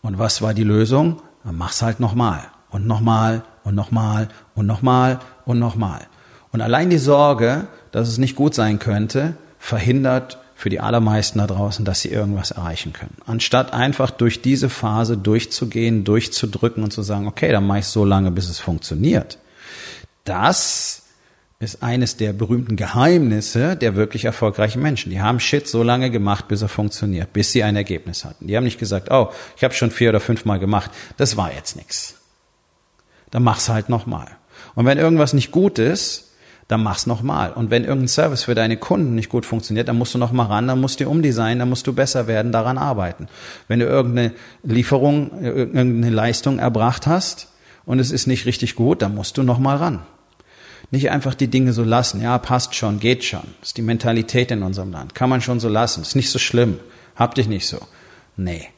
Und 0.03 0.19
was 0.19 0.43
war 0.43 0.53
die 0.53 0.63
Lösung? 0.63 1.21
Dann 1.43 1.57
mach's 1.57 1.81
halt 1.81 1.99
nochmal 1.99 2.47
und 2.75 2.85
nochmal 2.85 3.41
und 3.63 3.73
nochmal 3.73 4.27
und 4.53 4.65
nochmal 4.65 5.19
und 5.45 5.59
nochmal. 5.59 6.01
Und 6.51 6.59
allein 6.59 6.89
die 6.89 6.97
Sorge, 6.97 7.67
dass 7.91 8.09
es 8.09 8.17
nicht 8.17 8.35
gut 8.35 8.53
sein 8.53 8.79
könnte, 8.79 9.35
verhindert 9.57 10.39
für 10.55 10.69
die 10.69 10.81
allermeisten 10.81 11.39
da 11.39 11.47
draußen, 11.47 11.85
dass 11.85 12.01
sie 12.01 12.09
irgendwas 12.09 12.51
erreichen 12.51 12.91
können. 12.91 13.15
Anstatt 13.25 13.73
einfach 13.73 14.11
durch 14.11 14.41
diese 14.41 14.69
Phase 14.69 15.17
durchzugehen, 15.17 16.03
durchzudrücken 16.03 16.83
und 16.83 16.91
zu 16.91 17.01
sagen, 17.01 17.27
okay, 17.27 17.49
dann 17.49 17.65
mache 17.65 17.79
ich 17.79 17.85
so 17.85 18.03
lange, 18.03 18.29
bis 18.29 18.49
es 18.49 18.59
funktioniert. 18.59 19.37
Das 20.25 21.03
ist 21.59 21.81
eines 21.81 22.17
der 22.17 22.33
berühmten 22.33 22.75
Geheimnisse 22.75 23.77
der 23.77 23.95
wirklich 23.95 24.25
erfolgreichen 24.25 24.81
Menschen. 24.81 25.11
Die 25.11 25.21
haben 25.21 25.39
Shit 25.39 25.69
so 25.69 25.81
lange 25.81 26.11
gemacht, 26.11 26.49
bis 26.49 26.61
er 26.61 26.67
funktioniert, 26.67 27.31
bis 27.31 27.53
sie 27.53 27.63
ein 27.63 27.77
Ergebnis 27.77 28.25
hatten. 28.25 28.47
Die 28.47 28.57
haben 28.57 28.65
nicht 28.65 28.79
gesagt, 28.79 29.11
oh, 29.11 29.29
ich 29.55 29.63
habe 29.63 29.73
schon 29.73 29.91
vier 29.91 30.09
oder 30.09 30.19
fünfmal 30.19 30.59
gemacht, 30.59 30.91
das 31.15 31.37
war 31.37 31.53
jetzt 31.53 31.77
nichts. 31.77 32.15
Dann 33.31 33.43
mach's 33.43 33.69
halt 33.69 33.89
nochmal. 33.89 34.27
Und 34.75 34.85
wenn 34.85 34.97
irgendwas 34.97 35.33
nicht 35.33 35.51
gut 35.51 35.79
ist, 35.79 36.31
dann 36.67 36.81
mach's 36.81 37.05
nochmal. 37.05 37.51
Und 37.51 37.69
wenn 37.69 37.83
irgendein 37.83 38.07
Service 38.07 38.43
für 38.43 38.55
deine 38.55 38.77
Kunden 38.77 39.13
nicht 39.13 39.29
gut 39.29 39.45
funktioniert, 39.45 39.87
dann 39.87 39.97
musst 39.97 40.13
du 40.15 40.17
nochmal 40.17 40.47
ran, 40.47 40.67
dann 40.67 40.81
musst 40.81 40.99
du 40.99 41.07
umdesignen, 41.07 41.59
dann 41.59 41.69
musst 41.69 41.85
du 41.85 41.93
besser 41.93 42.27
werden, 42.27 42.51
daran 42.51 42.77
arbeiten. 42.77 43.27
Wenn 43.67 43.79
du 43.79 43.85
irgendeine 43.85 44.33
Lieferung, 44.63 45.41
irgendeine 45.41 46.09
Leistung 46.09 46.57
erbracht 46.57 47.05
hast 47.05 47.49
und 47.85 47.99
es 47.99 48.11
ist 48.11 48.25
nicht 48.25 48.45
richtig 48.45 48.75
gut, 48.75 49.01
dann 49.01 49.13
musst 49.13 49.37
du 49.37 49.43
nochmal 49.43 49.77
ran. 49.77 50.03
Nicht 50.91 51.09
einfach 51.11 51.35
die 51.35 51.47
Dinge 51.47 51.73
so 51.73 51.83
lassen. 51.83 52.21
Ja, 52.21 52.37
passt 52.37 52.75
schon, 52.75 52.99
geht 52.99 53.23
schon. 53.23 53.43
Das 53.59 53.69
ist 53.69 53.77
die 53.77 53.81
Mentalität 53.81 54.51
in 54.51 54.63
unserem 54.63 54.91
Land. 54.91 55.15
Kann 55.15 55.29
man 55.29 55.41
schon 55.41 55.59
so 55.59 55.67
lassen. 55.67 56.01
Ist 56.01 56.15
nicht 56.15 56.29
so 56.29 56.39
schlimm. 56.39 56.79
Hab 57.15 57.35
dich 57.35 57.47
nicht 57.47 57.67
so. 57.67 57.79
Nee. 58.37 58.69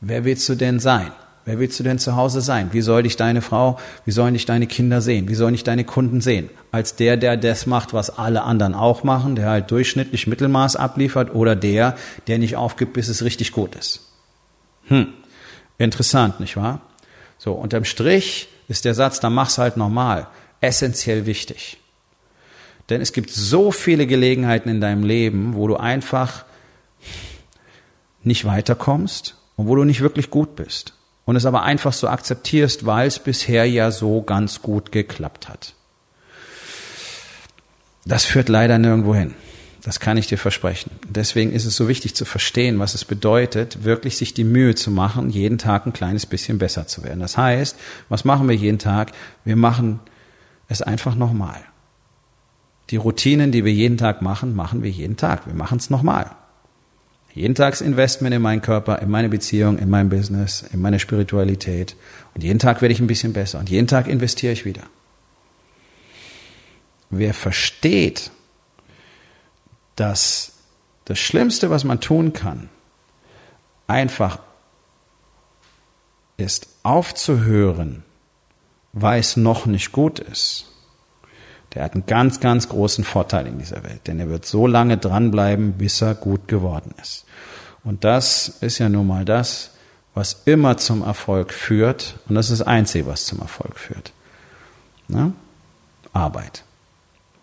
Wer 0.00 0.24
willst 0.24 0.48
du 0.48 0.54
denn 0.54 0.80
sein? 0.80 1.12
Wer 1.46 1.58
willst 1.58 1.80
du 1.80 1.84
denn 1.84 1.98
zu 1.98 2.16
Hause 2.16 2.42
sein? 2.42 2.68
Wie 2.72 2.82
soll 2.82 3.02
dich 3.02 3.16
deine 3.16 3.40
Frau, 3.40 3.78
wie 4.04 4.10
sollen 4.10 4.34
dich 4.34 4.44
deine 4.44 4.66
Kinder 4.66 5.00
sehen? 5.00 5.28
Wie 5.28 5.34
sollen 5.34 5.54
dich 5.54 5.64
deine 5.64 5.84
Kunden 5.84 6.20
sehen? 6.20 6.50
Als 6.70 6.96
der, 6.96 7.16
der 7.16 7.36
das 7.36 7.66
macht, 7.66 7.94
was 7.94 8.18
alle 8.18 8.42
anderen 8.42 8.74
auch 8.74 9.04
machen, 9.04 9.36
der 9.36 9.48
halt 9.48 9.70
durchschnittlich 9.70 10.26
Mittelmaß 10.26 10.76
abliefert 10.76 11.34
oder 11.34 11.56
der, 11.56 11.96
der 12.26 12.38
nicht 12.38 12.56
aufgibt, 12.56 12.92
bis 12.92 13.08
es 13.08 13.24
richtig 13.24 13.52
gut 13.52 13.74
ist? 13.74 14.10
Hm, 14.88 15.08
interessant, 15.78 16.40
nicht 16.40 16.56
wahr? 16.56 16.82
So, 17.38 17.52
unterm 17.52 17.84
Strich 17.84 18.48
ist 18.68 18.84
der 18.84 18.94
Satz, 18.94 19.18
dann 19.18 19.32
mach's 19.32 19.56
halt 19.56 19.78
normal, 19.78 20.26
essentiell 20.60 21.24
wichtig. 21.24 21.78
Denn 22.90 23.00
es 23.00 23.12
gibt 23.12 23.30
so 23.30 23.72
viele 23.72 24.06
Gelegenheiten 24.06 24.68
in 24.68 24.80
deinem 24.80 25.04
Leben, 25.04 25.54
wo 25.54 25.68
du 25.68 25.76
einfach 25.76 26.44
nicht 28.22 28.44
weiterkommst 28.44 29.36
und 29.56 29.68
wo 29.68 29.76
du 29.76 29.84
nicht 29.84 30.02
wirklich 30.02 30.28
gut 30.28 30.54
bist. 30.54 30.94
Und 31.30 31.36
es 31.36 31.46
aber 31.46 31.62
einfach 31.62 31.92
so 31.92 32.08
akzeptierst, 32.08 32.86
weil 32.86 33.06
es 33.06 33.20
bisher 33.20 33.64
ja 33.64 33.92
so 33.92 34.20
ganz 34.20 34.62
gut 34.62 34.90
geklappt 34.90 35.48
hat. 35.48 35.74
Das 38.04 38.24
führt 38.24 38.48
leider 38.48 38.78
nirgendwo 38.78 39.14
hin. 39.14 39.36
Das 39.84 40.00
kann 40.00 40.16
ich 40.16 40.26
dir 40.26 40.38
versprechen. 40.38 40.90
Deswegen 41.08 41.52
ist 41.52 41.66
es 41.66 41.76
so 41.76 41.86
wichtig 41.86 42.16
zu 42.16 42.24
verstehen, 42.24 42.80
was 42.80 42.96
es 42.96 43.04
bedeutet, 43.04 43.84
wirklich 43.84 44.16
sich 44.16 44.34
die 44.34 44.42
Mühe 44.42 44.74
zu 44.74 44.90
machen, 44.90 45.30
jeden 45.30 45.56
Tag 45.56 45.86
ein 45.86 45.92
kleines 45.92 46.26
bisschen 46.26 46.58
besser 46.58 46.88
zu 46.88 47.04
werden. 47.04 47.20
Das 47.20 47.36
heißt, 47.36 47.76
was 48.08 48.24
machen 48.24 48.48
wir 48.48 48.56
jeden 48.56 48.80
Tag? 48.80 49.12
Wir 49.44 49.54
machen 49.54 50.00
es 50.66 50.82
einfach 50.82 51.14
nochmal. 51.14 51.60
Die 52.90 52.96
Routinen, 52.96 53.52
die 53.52 53.64
wir 53.64 53.72
jeden 53.72 53.98
Tag 53.98 54.20
machen, 54.20 54.56
machen 54.56 54.82
wir 54.82 54.90
jeden 54.90 55.16
Tag. 55.16 55.46
Wir 55.46 55.54
machen 55.54 55.78
es 55.78 55.90
nochmal. 55.90 56.32
Jeden 57.32 57.54
Tags 57.54 57.80
Investment 57.80 58.34
in 58.34 58.42
meinen 58.42 58.60
Körper, 58.60 59.00
in 59.00 59.10
meine 59.10 59.28
Beziehung, 59.28 59.78
in 59.78 59.88
mein 59.88 60.08
Business, 60.08 60.64
in 60.72 60.80
meine 60.80 60.98
Spiritualität. 60.98 61.96
Und 62.34 62.42
jeden 62.42 62.58
Tag 62.58 62.82
werde 62.82 62.92
ich 62.92 63.00
ein 63.00 63.06
bisschen 63.06 63.32
besser. 63.32 63.58
Und 63.58 63.70
jeden 63.70 63.86
Tag 63.86 64.08
investiere 64.08 64.52
ich 64.52 64.64
wieder. 64.64 64.82
Wer 67.10 67.34
versteht, 67.34 68.30
dass 69.96 70.52
das 71.04 71.18
Schlimmste, 71.18 71.70
was 71.70 71.84
man 71.84 72.00
tun 72.00 72.32
kann, 72.32 72.68
einfach 73.86 74.38
ist 76.36 76.68
aufzuhören, 76.82 78.04
weil 78.92 79.20
es 79.20 79.36
noch 79.36 79.66
nicht 79.66 79.92
gut 79.92 80.18
ist, 80.18 80.70
der 81.74 81.84
hat 81.84 81.94
einen 81.94 82.06
ganz, 82.06 82.40
ganz 82.40 82.68
großen 82.68 83.04
Vorteil 83.04 83.46
in 83.46 83.58
dieser 83.58 83.84
Welt, 83.84 84.06
denn 84.06 84.18
er 84.18 84.28
wird 84.28 84.44
so 84.44 84.66
lange 84.66 84.96
dranbleiben, 84.96 85.74
bis 85.74 86.02
er 86.02 86.14
gut 86.14 86.48
geworden 86.48 86.94
ist. 87.00 87.24
Und 87.84 88.04
das 88.04 88.48
ist 88.60 88.78
ja 88.78 88.88
nun 88.88 89.06
mal 89.06 89.24
das, 89.24 89.70
was 90.14 90.42
immer 90.44 90.76
zum 90.76 91.02
Erfolg 91.02 91.52
führt, 91.52 92.16
und 92.28 92.34
das 92.34 92.50
ist 92.50 92.60
das 92.60 92.66
Einzige, 92.66 93.06
was 93.06 93.26
zum 93.26 93.40
Erfolg 93.40 93.78
führt. 93.78 94.12
Na? 95.08 95.32
Arbeit. 96.12 96.64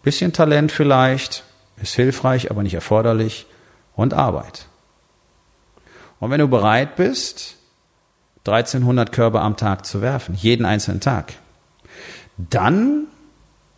Bisschen 0.03 0.34
Talent 0.34 0.72
vielleicht, 0.72 1.43
ist 1.81 1.96
hilfreich, 1.96 2.51
aber 2.51 2.63
nicht 2.63 2.74
erforderlich, 2.74 3.48
und 3.96 4.13
Arbeit. 4.13 4.67
Und 6.19 6.31
wenn 6.31 6.39
du 6.39 6.48
bereit 6.48 6.96
bist, 6.96 7.55
1300 8.46 9.12
Körbe 9.12 9.41
am 9.41 9.57
Tag 9.57 9.86
zu 9.86 10.01
werfen, 10.01 10.36
jeden 10.36 10.65
einzelnen 10.65 11.00
Tag, 11.01 11.34
dann 12.38 13.07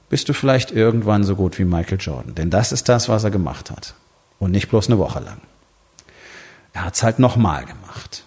bist 0.10 0.28
du 0.28 0.34
vielleicht 0.34 0.72
irgendwann 0.72 1.24
so 1.24 1.36
gut 1.36 1.60
wie 1.60 1.66
Michael 1.66 2.00
Jordan. 2.00 2.34
Denn 2.36 2.50
das 2.50 2.72
ist 2.72 2.89
das, 2.89 3.10
was 3.10 3.24
er 3.24 3.32
gemacht 3.32 3.72
hat. 3.72 3.94
Und 4.39 4.51
nicht 4.51 4.70
bloß 4.70 4.88
eine 4.88 4.98
Woche 4.98 5.20
lang. 5.20 5.42
Er 6.74 6.86
hat 6.86 6.96
es 6.96 7.04
halt 7.04 7.20
nochmal 7.20 7.66
gemacht. 7.66 8.24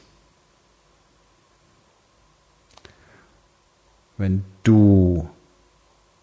Wenn 4.16 4.44
du 4.62 5.28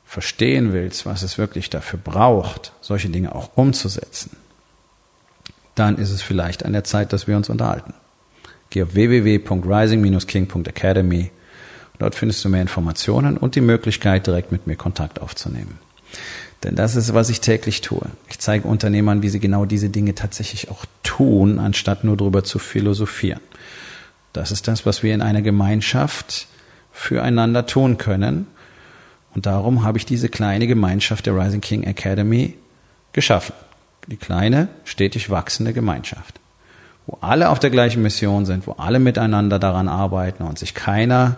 verstehen 0.06 0.72
willst, 0.74 1.06
was 1.06 1.22
es 1.22 1.38
wirklich 1.38 1.70
dafür 1.70 2.00
braucht, 2.00 2.72
solche 2.82 3.10
Dinge 3.10 3.36
auch 3.36 3.51
umzusetzen, 3.56 4.38
dann 5.75 5.98
ist 5.98 6.12
es 6.12 6.22
vielleicht 6.22 6.66
an 6.66 6.74
der 6.74 6.84
Zeit, 6.84 7.13
dass 7.13 7.28
wir 7.28 7.38
uns 7.38 7.48
unterhalten. 7.50 7.94
Geh 8.70 8.84
auf 8.84 8.94
www.rising-king.academy 8.94 11.32
Dort 12.00 12.15
findest 12.15 12.44
du 12.44 12.50
mehr 12.50 12.62
Informationen 12.62 13.38
und 13.38 13.56
die 13.56 13.62
Möglichkeit, 13.62 14.25
direkt 14.25 14.51
mit 14.51 14.68
mir 14.68 14.77
Kontakt 14.77 15.22
aufzunehmen. 15.22 15.77
Denn 16.63 16.75
das 16.75 16.96
ist, 16.96 17.13
was 17.13 17.29
ich 17.29 17.41
täglich 17.41 17.82
tue. 17.82 18.01
Ich 18.29 18.39
zeige 18.39 18.68
Unternehmern, 18.68 19.22
wie 19.22 19.29
sie 19.29 19.39
genau 19.39 19.65
diese 19.65 19.89
Dinge 19.89 20.15
tatsächlich 20.15 20.72
auch 20.72 20.86
tun, 21.03 21.60
anstatt 21.60 22.03
nur 22.03 22.18
darüber 22.18 22.44
zu 22.44 22.58
philosophieren. 22.58 23.41
Das 24.34 24.51
ist 24.51 24.67
das, 24.67 24.86
was 24.86 25.04
wir 25.04 25.13
in 25.13 25.21
einer 25.21 25.41
Gemeinschaft 25.41 26.47
füreinander 26.91 27.65
tun 27.65 27.97
können. 27.97 28.47
Und 29.36 29.45
darum 29.45 29.84
habe 29.84 29.97
ich 29.97 30.06
diese 30.06 30.30
kleine 30.30 30.67
Gemeinschaft 30.67 31.26
der 31.26 31.36
Rising 31.36 31.62
King 31.62 31.84
Academy 31.84 32.56
geschaffen. 33.13 33.54
Die 34.08 34.17
kleine, 34.17 34.69
stetig 34.86 35.30
wachsende 35.30 35.74
Gemeinschaft. 35.74 36.39
Wo 37.08 37.17
alle 37.21 37.50
auf 37.50 37.60
der 37.60 37.69
gleichen 37.69 38.02
Mission 38.02 38.45
sind, 38.45 38.67
wo 38.67 38.74
alle 38.74 39.00
miteinander 39.00 39.60
daran 39.60 39.88
arbeiten 39.88 40.43
und 40.43 40.60
sich 40.60 40.74
keiner 40.74 41.38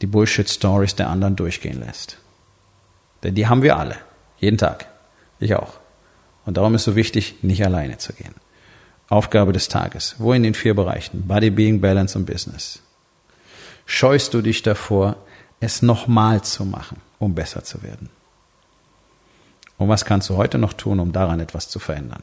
die 0.00 0.06
Bullshit-Stories 0.06 0.96
der 0.96 1.08
anderen 1.08 1.36
durchgehen 1.36 1.80
lässt. 1.80 2.18
Denn 3.22 3.34
die 3.34 3.46
haben 3.46 3.62
wir 3.62 3.76
alle. 3.76 3.96
Jeden 4.38 4.58
Tag. 4.58 4.86
Ich 5.38 5.54
auch. 5.54 5.74
Und 6.46 6.56
darum 6.56 6.74
ist 6.74 6.84
so 6.84 6.96
wichtig, 6.96 7.36
nicht 7.42 7.64
alleine 7.64 7.98
zu 7.98 8.12
gehen. 8.12 8.34
Aufgabe 9.08 9.52
des 9.52 9.68
Tages. 9.68 10.14
Wo 10.18 10.32
in 10.32 10.42
den 10.42 10.54
vier 10.54 10.74
Bereichen? 10.74 11.26
Body, 11.26 11.50
Being, 11.50 11.80
Balance 11.80 12.16
und 12.16 12.26
Business. 12.26 12.80
Scheust 13.84 14.34
du 14.34 14.40
dich 14.40 14.62
davor, 14.62 15.16
es 15.58 15.82
nochmal 15.82 16.42
zu 16.42 16.64
machen, 16.64 17.00
um 17.18 17.34
besser 17.34 17.64
zu 17.64 17.82
werden? 17.82 18.08
Und 19.78 19.88
was 19.88 20.04
kannst 20.04 20.28
du 20.30 20.36
heute 20.36 20.58
noch 20.58 20.74
tun, 20.74 21.00
um 21.00 21.12
daran 21.12 21.40
etwas 21.40 21.68
zu 21.68 21.78
verändern? 21.78 22.22